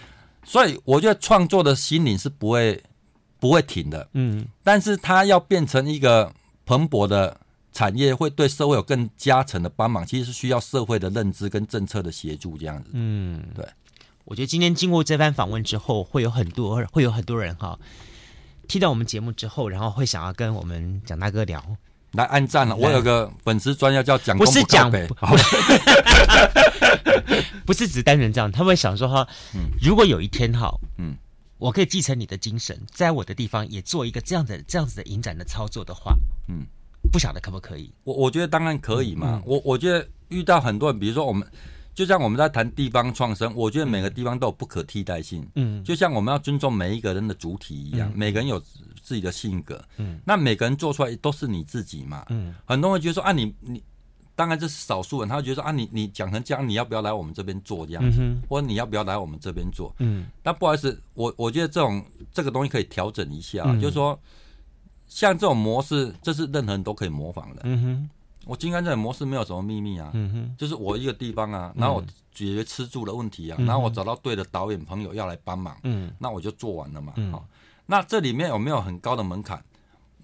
[0.46, 2.82] 所以我觉得创作的心灵是不会
[3.44, 6.32] 不会停的，嗯，但是它要变成一个
[6.66, 7.36] 蓬勃的
[7.74, 13.68] 产业，会对社会有更加成的帮忙，其实是需要社会的认知跟政策的协助这样子，嗯，对，
[14.24, 17.78] 我觉得今天经过这番访问之后，会有很多会有很多人哈。
[18.66, 21.62] 听到我们节目之后，然后会想要跟我们蒋大哥聊，
[22.14, 22.74] 来按赞了。
[22.74, 24.90] 我有个粉丝专要叫蒋，不是蒋，
[27.66, 27.90] 不是。
[27.90, 28.50] 只单纯这样。
[28.50, 29.28] 他会想说哈，
[29.82, 31.18] 如果有一天哈，嗯，
[31.64, 36.14] 我可以继承你的精神，在我的地方也做一个这样的、这样子的影展的操作的话，
[36.50, 36.66] 嗯，
[37.10, 37.90] 不晓得可不可以？
[38.04, 39.42] 我我觉得当然可以嘛。
[39.46, 41.48] 我我觉得遇到很多人，比如说我们。
[41.96, 45.48] 就像我们在谈地方创生，我觉得每个地方都有不可替代性。
[45.54, 48.60] 嗯，就像我们要尊重每一个人的主体一样，嗯、每个人有
[49.04, 49.80] 自己的性格。
[49.98, 52.26] 嗯，那每个人做出来都是你自己嘛。
[52.30, 53.84] 嗯，很多人觉得说啊你，你你
[54.36, 58.18] 当然这是少数人，他会觉得说啊，你你讲成这样，你要不要来我们这边做这样子？
[58.22, 59.94] 嗯、或者你要不要来我们这边做？
[60.00, 64.20] 嗯，但不好意思，我我觉得这种这个东西可以调整一下，嗯、就是说
[65.08, 67.62] 像这种模式，这是任何人都可以模仿的。
[67.64, 68.10] 嗯哼。
[68.46, 72.02] 我金刚这种模式没有什么秘密啊，嗯、哼就是我一个地方啊，然后我
[72.34, 77.34] 解决吃住的问题啊，嗯、然后我找到对的导演朋友要来帮忙，嗯，那我就做完了嘛，嗯、
[77.86, 79.64] 那这里面有没有很高的门槛？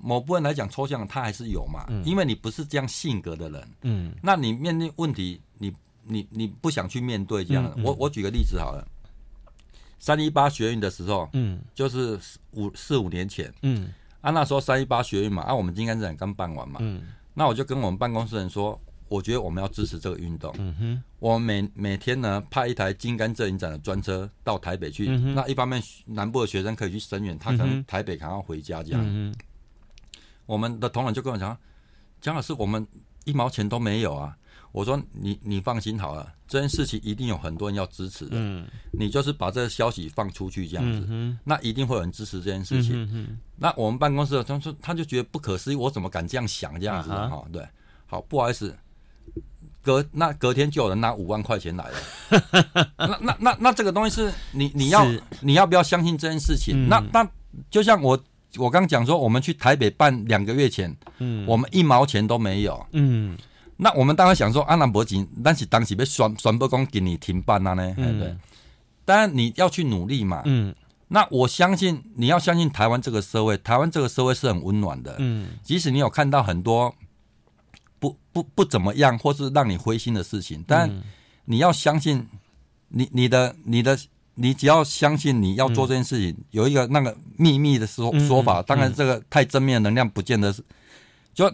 [0.02, 5.74] 某部分来讲抽象，它还是有嘛，嗯、因为你不是这样性格的人，嗯，那你面对问题，你
[6.04, 8.88] 你你不想去面对这样的，嗯、我我举个例子好了，
[10.00, 12.20] 三一八学运的时候，嗯，就是
[12.52, 13.89] 五四五年前，嗯，
[14.22, 17.02] 啊那时候三一八学运嘛，啊我们金刚展刚办完嘛，嗯。
[17.36, 18.78] 那我就跟我们办公室人说，
[19.08, 20.54] 我觉得我们要支持这个运动。
[20.58, 25.08] 嗯哼，我每每天呢派一台金甘摄影展的专车到台北去。
[25.08, 29.02] 嗯、那一方面南部的学生可以去声援，他可能台北可能要回家这样。
[29.06, 29.39] 嗯、哼
[30.50, 31.56] 我们的同仁就跟我讲，
[32.20, 32.86] 蒋老师，我们
[33.24, 34.36] 一毛钱都没有啊。
[34.72, 38.32] 我说你你放心好了，这件事情一定有很多人要支持的。
[38.32, 43.04] 嗯，你就是把这个消息放出去这样子，嗯、那一定会有人支持这件事情。
[43.04, 47.16] 嗯、哼那我们办公室的他说他就觉得不可思议，我怎么敢这样想这样子哈？
[47.16, 47.64] 啊、哈对，
[48.08, 48.76] 好不好意思，
[49.84, 52.88] 隔那隔天就有人拿五万块钱来了。
[52.97, 56.88] 那那那那这个东西是你你要是你要不要相信这件事情？
[56.88, 57.30] 嗯、那那
[57.70, 58.20] 就像我
[58.58, 63.38] 我刚讲说，我们去台北办两个月前，嗯，我们一毛钱都没有，嗯。
[63.82, 68.36] 那我们当然想说，阿兰伯金，但是当时被宣宣布讲给你停办了呢，嗯、对。
[69.06, 70.76] 当然你要去努力嘛，嗯。
[71.08, 75.47] 那我相信你要相信台湾这个社会，台湾这个社会是很温暖的，嗯。
[75.64, 76.93] 即使你有看到很多
[78.00, 80.89] 不不不怎么样，或是让你灰心的事情，但
[81.45, 82.28] 你要相信
[82.89, 83.97] 你，你你的你的
[84.39, 90.63] 你只要相信你要做这件事情，嗯、有一个那个秘密的说说法，嗯、当然这个太正面的能量不见得是
[91.33, 91.51] 就。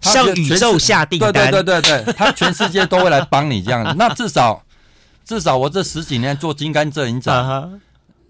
[0.00, 3.92] 向宇宙下订单，对对对对对，他全世界都会来帮你这样子。
[3.98, 4.62] 那至少，
[5.24, 7.80] 至少我这十几年做金刚摄影展，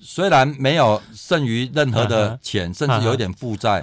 [0.01, 3.83] 虽然没有剩余任何的钱，甚至有一点负债，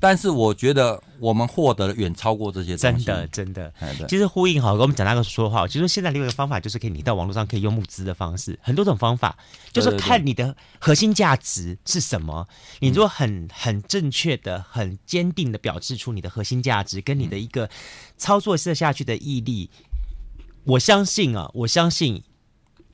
[0.00, 3.04] 但是我觉得我们获得的远超过这些东西。
[3.04, 3.72] 真的，真的。
[3.80, 9.36] 哎、其实呼应好，跟我们讲那个说话，其实现在另外一个方法就是可以，你到网络上可以用募资的方式，很多种方法，
[9.72, 12.46] 就是看你的核心价值是什么。
[12.78, 17.68] 你如果很很正确的、很坚定的表示出你的核心价值，跟你的一个
[18.16, 22.22] 操作设下去的毅力，嗯、我相信啊，我相信。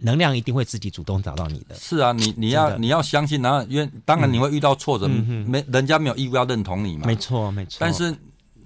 [0.05, 1.75] 能量一定会自己主动找到你的。
[1.75, 7.07] 是啊，你你要你要相信，然后因为当然你会遇到挫折，没、嗯、人家没有义务要认同你嘛。
[7.07, 7.79] 没错没错。
[7.81, 8.15] 但是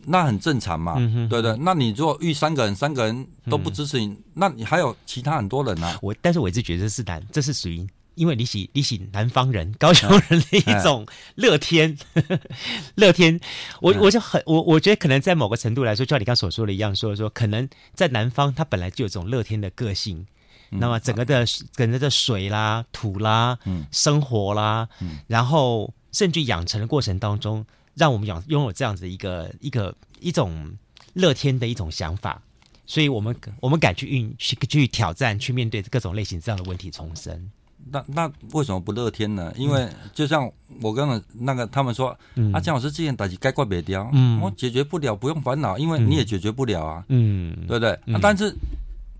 [0.04, 0.94] 那很正常嘛，
[1.30, 1.56] 对对。
[1.60, 5.96] 那你如果遇三个人，三个人都不支持你，嗯、那你还有其他很多人啊。
[6.02, 7.86] 我但是我一直觉得是难，这是属于
[8.16, 11.96] 因为你喜你喜南方人、高雄人的一种 乐天，
[12.96, 13.38] 乐天。
[13.80, 20.26] 我我就很我我觉得可能在某个程度来说，就像你刚所说的一样，说说可能在南方他本来就有这种乐天的个性。
[20.70, 27.64] 那么整个的整个的水啦、土啦、嗯、生活啦，嗯、然后甚至养成的过程当中，
[27.94, 30.70] 让我们养拥有这样子一个一个一种
[31.14, 32.42] 乐天的一种想法，
[32.86, 37.50] 所以我们我们敢去运去去挑战，去面对各种类型这样的问题重生。
[37.90, 39.50] 那那为什么不乐天呢？
[39.56, 40.50] 因为就像
[40.82, 47.98] 我刚刚那个他们说，嗯、啊，江老师之前打击该怪别掉，嗯，我解决不了，不用烦恼，因为你也解决不了啊，嗯，对不对？
[48.06, 48.54] 嗯啊、但是。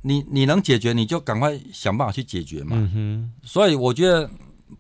[0.09, 2.71] 你你能解决，你就赶快想办法去解决嘛。
[2.95, 4.27] 嗯、所以我觉得，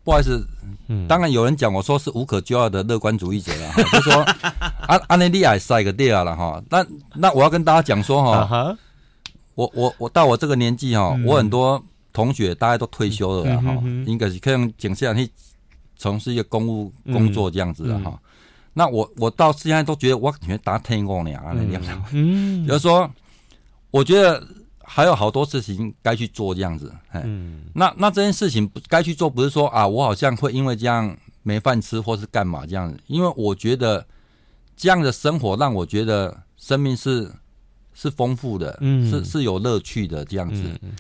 [0.03, 0.43] 不好意思，
[0.89, 4.15] 嗯、当然有人讲我说是无可救药的乐观主义者了，就说
[4.89, 6.63] 安安内利亚塞个掉了哈。
[6.71, 8.77] 那那我要跟大家讲说哈，uh
[9.55, 15.29] 我我我到我这个年纪哈，嗯、我很多同学大家都退休了哈，嗯、应该是可以用景象去
[15.99, 18.19] 从事一个公务工作这样子的哈。
[18.73, 21.91] 那我我到现在都觉得我感觉打天光了啊，那样子。
[22.13, 23.11] 嗯，比如说，
[23.91, 24.43] 我觉得。
[24.91, 32.99] 还有好多事情该去做，这样子，嗯，那那这件事情该去做，不是说啊，我好像会因为这样没饭吃，或是干嘛这样子？
[33.07, 34.07] 因为我觉得
[34.75, 37.31] 这样的生活让我觉得生命是
[37.93, 40.63] 是丰富的，嗯，是是有乐趣的这样子。
[40.81, 40.95] 嗯，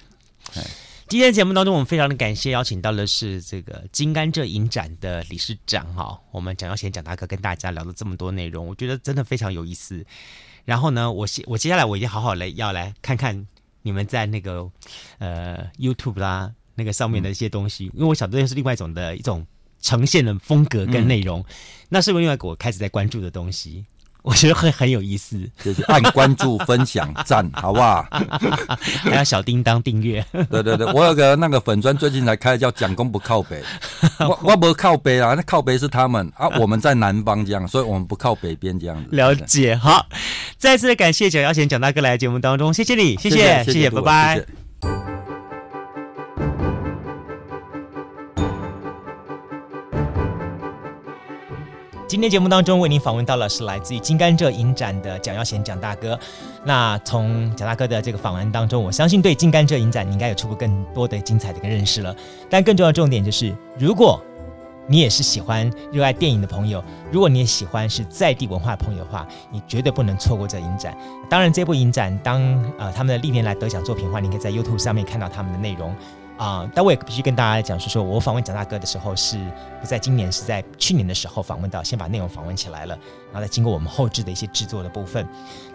[1.08, 10.04] 今天节目当中，我们非常的感谢邀请到的是这个金甘蔗影展的理事长哈，我们蒋耀贤蒋大哥跟大家聊了这么多内容，我觉得真的非常有意思。
[10.66, 13.46] 然后呢，我我接下来我一定好好来要来看看。
[13.82, 14.70] 你们在那个
[15.18, 19.46] 呃 YouTube 啦，那个上面的一些东西，嗯、因为我晓得这是另外一种的一种
[19.80, 21.44] 呈现的风格跟内容，嗯、
[21.88, 23.84] 那是不是另外一个我开始在关注的东西？
[24.22, 28.04] 我觉得会很有意思，就是按关注、分享、 赞，好不好？
[29.04, 30.24] 还要小叮当订阅。
[30.50, 33.62] 对对对，我有个那个粉砖最近才开，叫“蒋公不靠北”，
[34.20, 39.16] 我我不靠北啊，那靠北是他们啊，我们在南方这样，所以我们不靠北边这样子。
[39.16, 40.04] 了解，好，
[40.58, 44.67] 再次感谢蒋耀贤蒋大哥来节目当中，谢谢你，谢谢谢谢，拜拜。
[52.08, 56.18] 今天节目当中为您访问到了是来自于金甘蔗影展的蒋耀贤蒋大哥。
[56.64, 62.16] 那从蒋大哥的这个访问当中，我相信对金甘蔗影展你应该有初步更多的精彩的一个认识了。
[62.48, 64.18] 但更重要的重点就是，如果
[64.86, 66.82] 你也是喜欢热爱电影的朋友，
[67.12, 70.96] 如果你也喜欢是在地文化的朋友的话，你绝对不能错过这影展。
[71.28, 72.40] 当然，这部影展当
[72.78, 75.94] 呃他们的历年来得奖作品的话，你可以在 YouTube 上面看到他们的内容。
[76.38, 79.38] 啊、但我也必须跟大家讲说，说我访问蒋大哥的时候是
[79.80, 82.96] 不在今年，是在去年的时候访问到，先把内容访问起来了，
[83.32, 85.28] 然后再经过我们后置的一些制作的部分。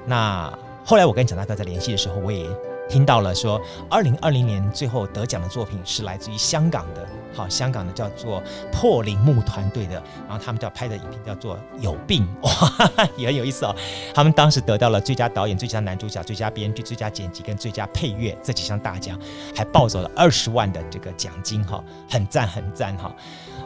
[0.05, 0.51] 那
[0.85, 2.47] 后来我跟蒋大哥在联系的时候，我也。
[2.93, 8.39] 听到了说，二零二零年最后得奖的作品是来自于香港的，好，香港的叫做
[8.71, 9.95] 破铃木团队的，
[10.27, 13.75] 然后他们叫拍的影片叫做《有病》， 哇，也很有意思哦。
[14.13, 19.19] 他们当时得到了最佳导演、最佳男主角、最佳编剧、最佳剪辑跟最佳配乐这几项大奖，
[19.55, 23.11] 还抱走了二十万的这个奖金，哈，很赞很赞哈。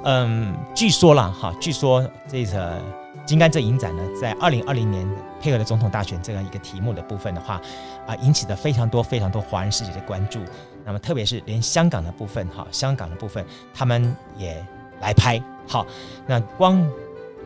[0.05, 2.81] 嗯，据说啦，哈，据说这个。
[3.25, 5.05] 金甘蔗影展呢，在二零二零年
[5.41, 7.59] 配合了总统大选这样一个题目的部分的话，
[8.07, 10.39] 啊，引起了非常多非常多华人世界的关注。
[10.83, 14.65] 那么，特别是连香港的部分，哈，香港的部分他们也
[15.01, 15.39] 来拍。
[15.67, 15.85] 好，
[16.25, 16.79] 那光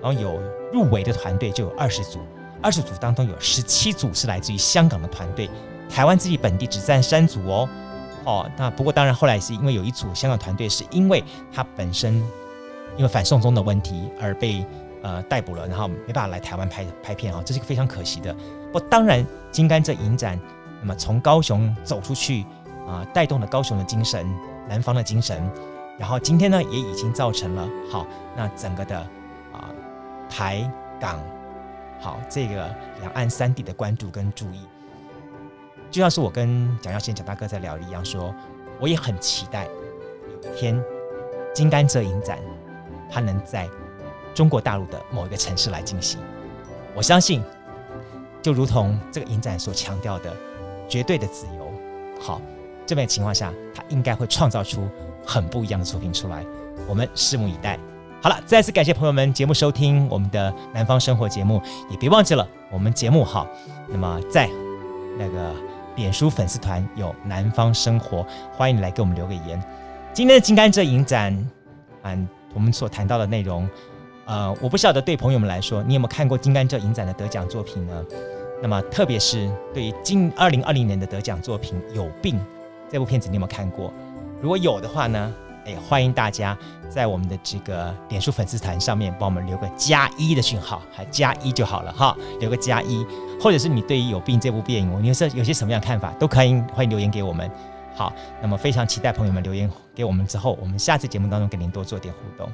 [0.01, 0.39] 然后有
[0.71, 2.19] 入围的团队就有二十组，
[2.61, 5.49] 二十组当中有十七组是来自于香港的团队，
[5.89, 7.67] 台湾自己本地只占三组哦。
[8.23, 12.13] 哦，那不过当然后来是因为有一组香港团队是因为他本身
[12.95, 14.65] 因为反送中的问题而被。
[15.03, 18.35] 呃，逮捕了，然后没办法来台湾拍拍片啊，这是一个非常可惜的。
[18.71, 20.39] 不，当然，金甘蔗影展，
[20.81, 22.45] 那么从高雄走出去
[22.87, 24.25] 啊，带动了高雄的精神，
[24.67, 25.49] 南方的精神，
[25.99, 28.97] 然后今天呢，也已经造成了好，那整个的
[29.51, 29.69] 啊
[30.29, 30.69] 台
[30.99, 31.19] 港
[31.99, 34.61] 好这个两岸三地的关注跟注意，
[35.89, 38.35] 就像是我跟蒋耀先蒋大哥在聊的一样说，说
[38.79, 39.67] 我也很期待
[40.43, 40.81] 有一天
[41.53, 42.39] 金甘蔗影展，
[43.11, 43.69] 它能在
[44.33, 46.19] 中国大陆的某一个城市来进行。
[46.95, 47.43] 我相信，
[48.41, 50.35] 就如同这个影展所强调的，
[50.87, 51.71] 绝对的自由。
[52.19, 52.41] 好，
[52.85, 54.87] 这边情况下，他应该会创造出
[55.25, 56.45] 很不一样的作品出来。
[56.87, 57.77] 我们拭目以待。
[58.21, 63.47] 好了，再次感谢朋友们节目收听我们的南方生活节目，也别忘记了我们节目好。
[63.87, 64.47] 那么在
[65.17, 65.53] 那个
[65.95, 69.61] 脸书粉丝团有南方生活，欢迎你来给我们留个言。
[70.13, 71.35] 今天的金甘蔗影展，
[72.03, 73.67] 嗯，我们所谈到的内容，
[74.31, 78.05] 呃，我不晓得对朋友们来说，你有没有看过金甘蔗影展的得奖作品呢？
[78.61, 82.37] 那么特别是对于今二零二零年的得奖作品《有病》
[82.89, 83.91] 这部片子，你有没有看过？
[84.41, 85.33] 如果有的话呢？
[85.65, 86.57] 哎，欢迎大家
[86.89, 93.05] 在我们的这个脸书粉丝团上面帮我们留个加一的讯号，还加一就好了哈，留个加一，
[93.39, 97.51] 或者是你对于《有病》这部电影，你有有些什么样的看法，都可以欢迎留言给我们。
[97.93, 102.49] 好，那么非常期待朋友们留言给我们之后，我们下次节目当中跟您多做点互动，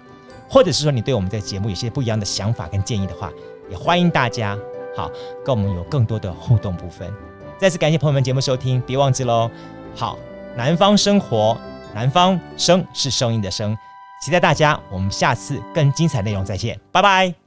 [0.50, 3.32] 或者是说你对我们在节目有些不一样的想法跟建议的话，
[3.70, 4.58] 也欢迎大家
[4.96, 5.12] 好
[5.44, 7.12] 跟我们有更多的互动部分。
[7.58, 9.50] 再次感谢朋友们节目收听，别忘记喽。
[9.96, 10.18] 好，
[10.56, 11.58] 南方生活。
[11.96, 13.76] 南方生是声音的声，
[14.22, 17.47] 期待大家，我们下次更精彩内容再见，拜拜。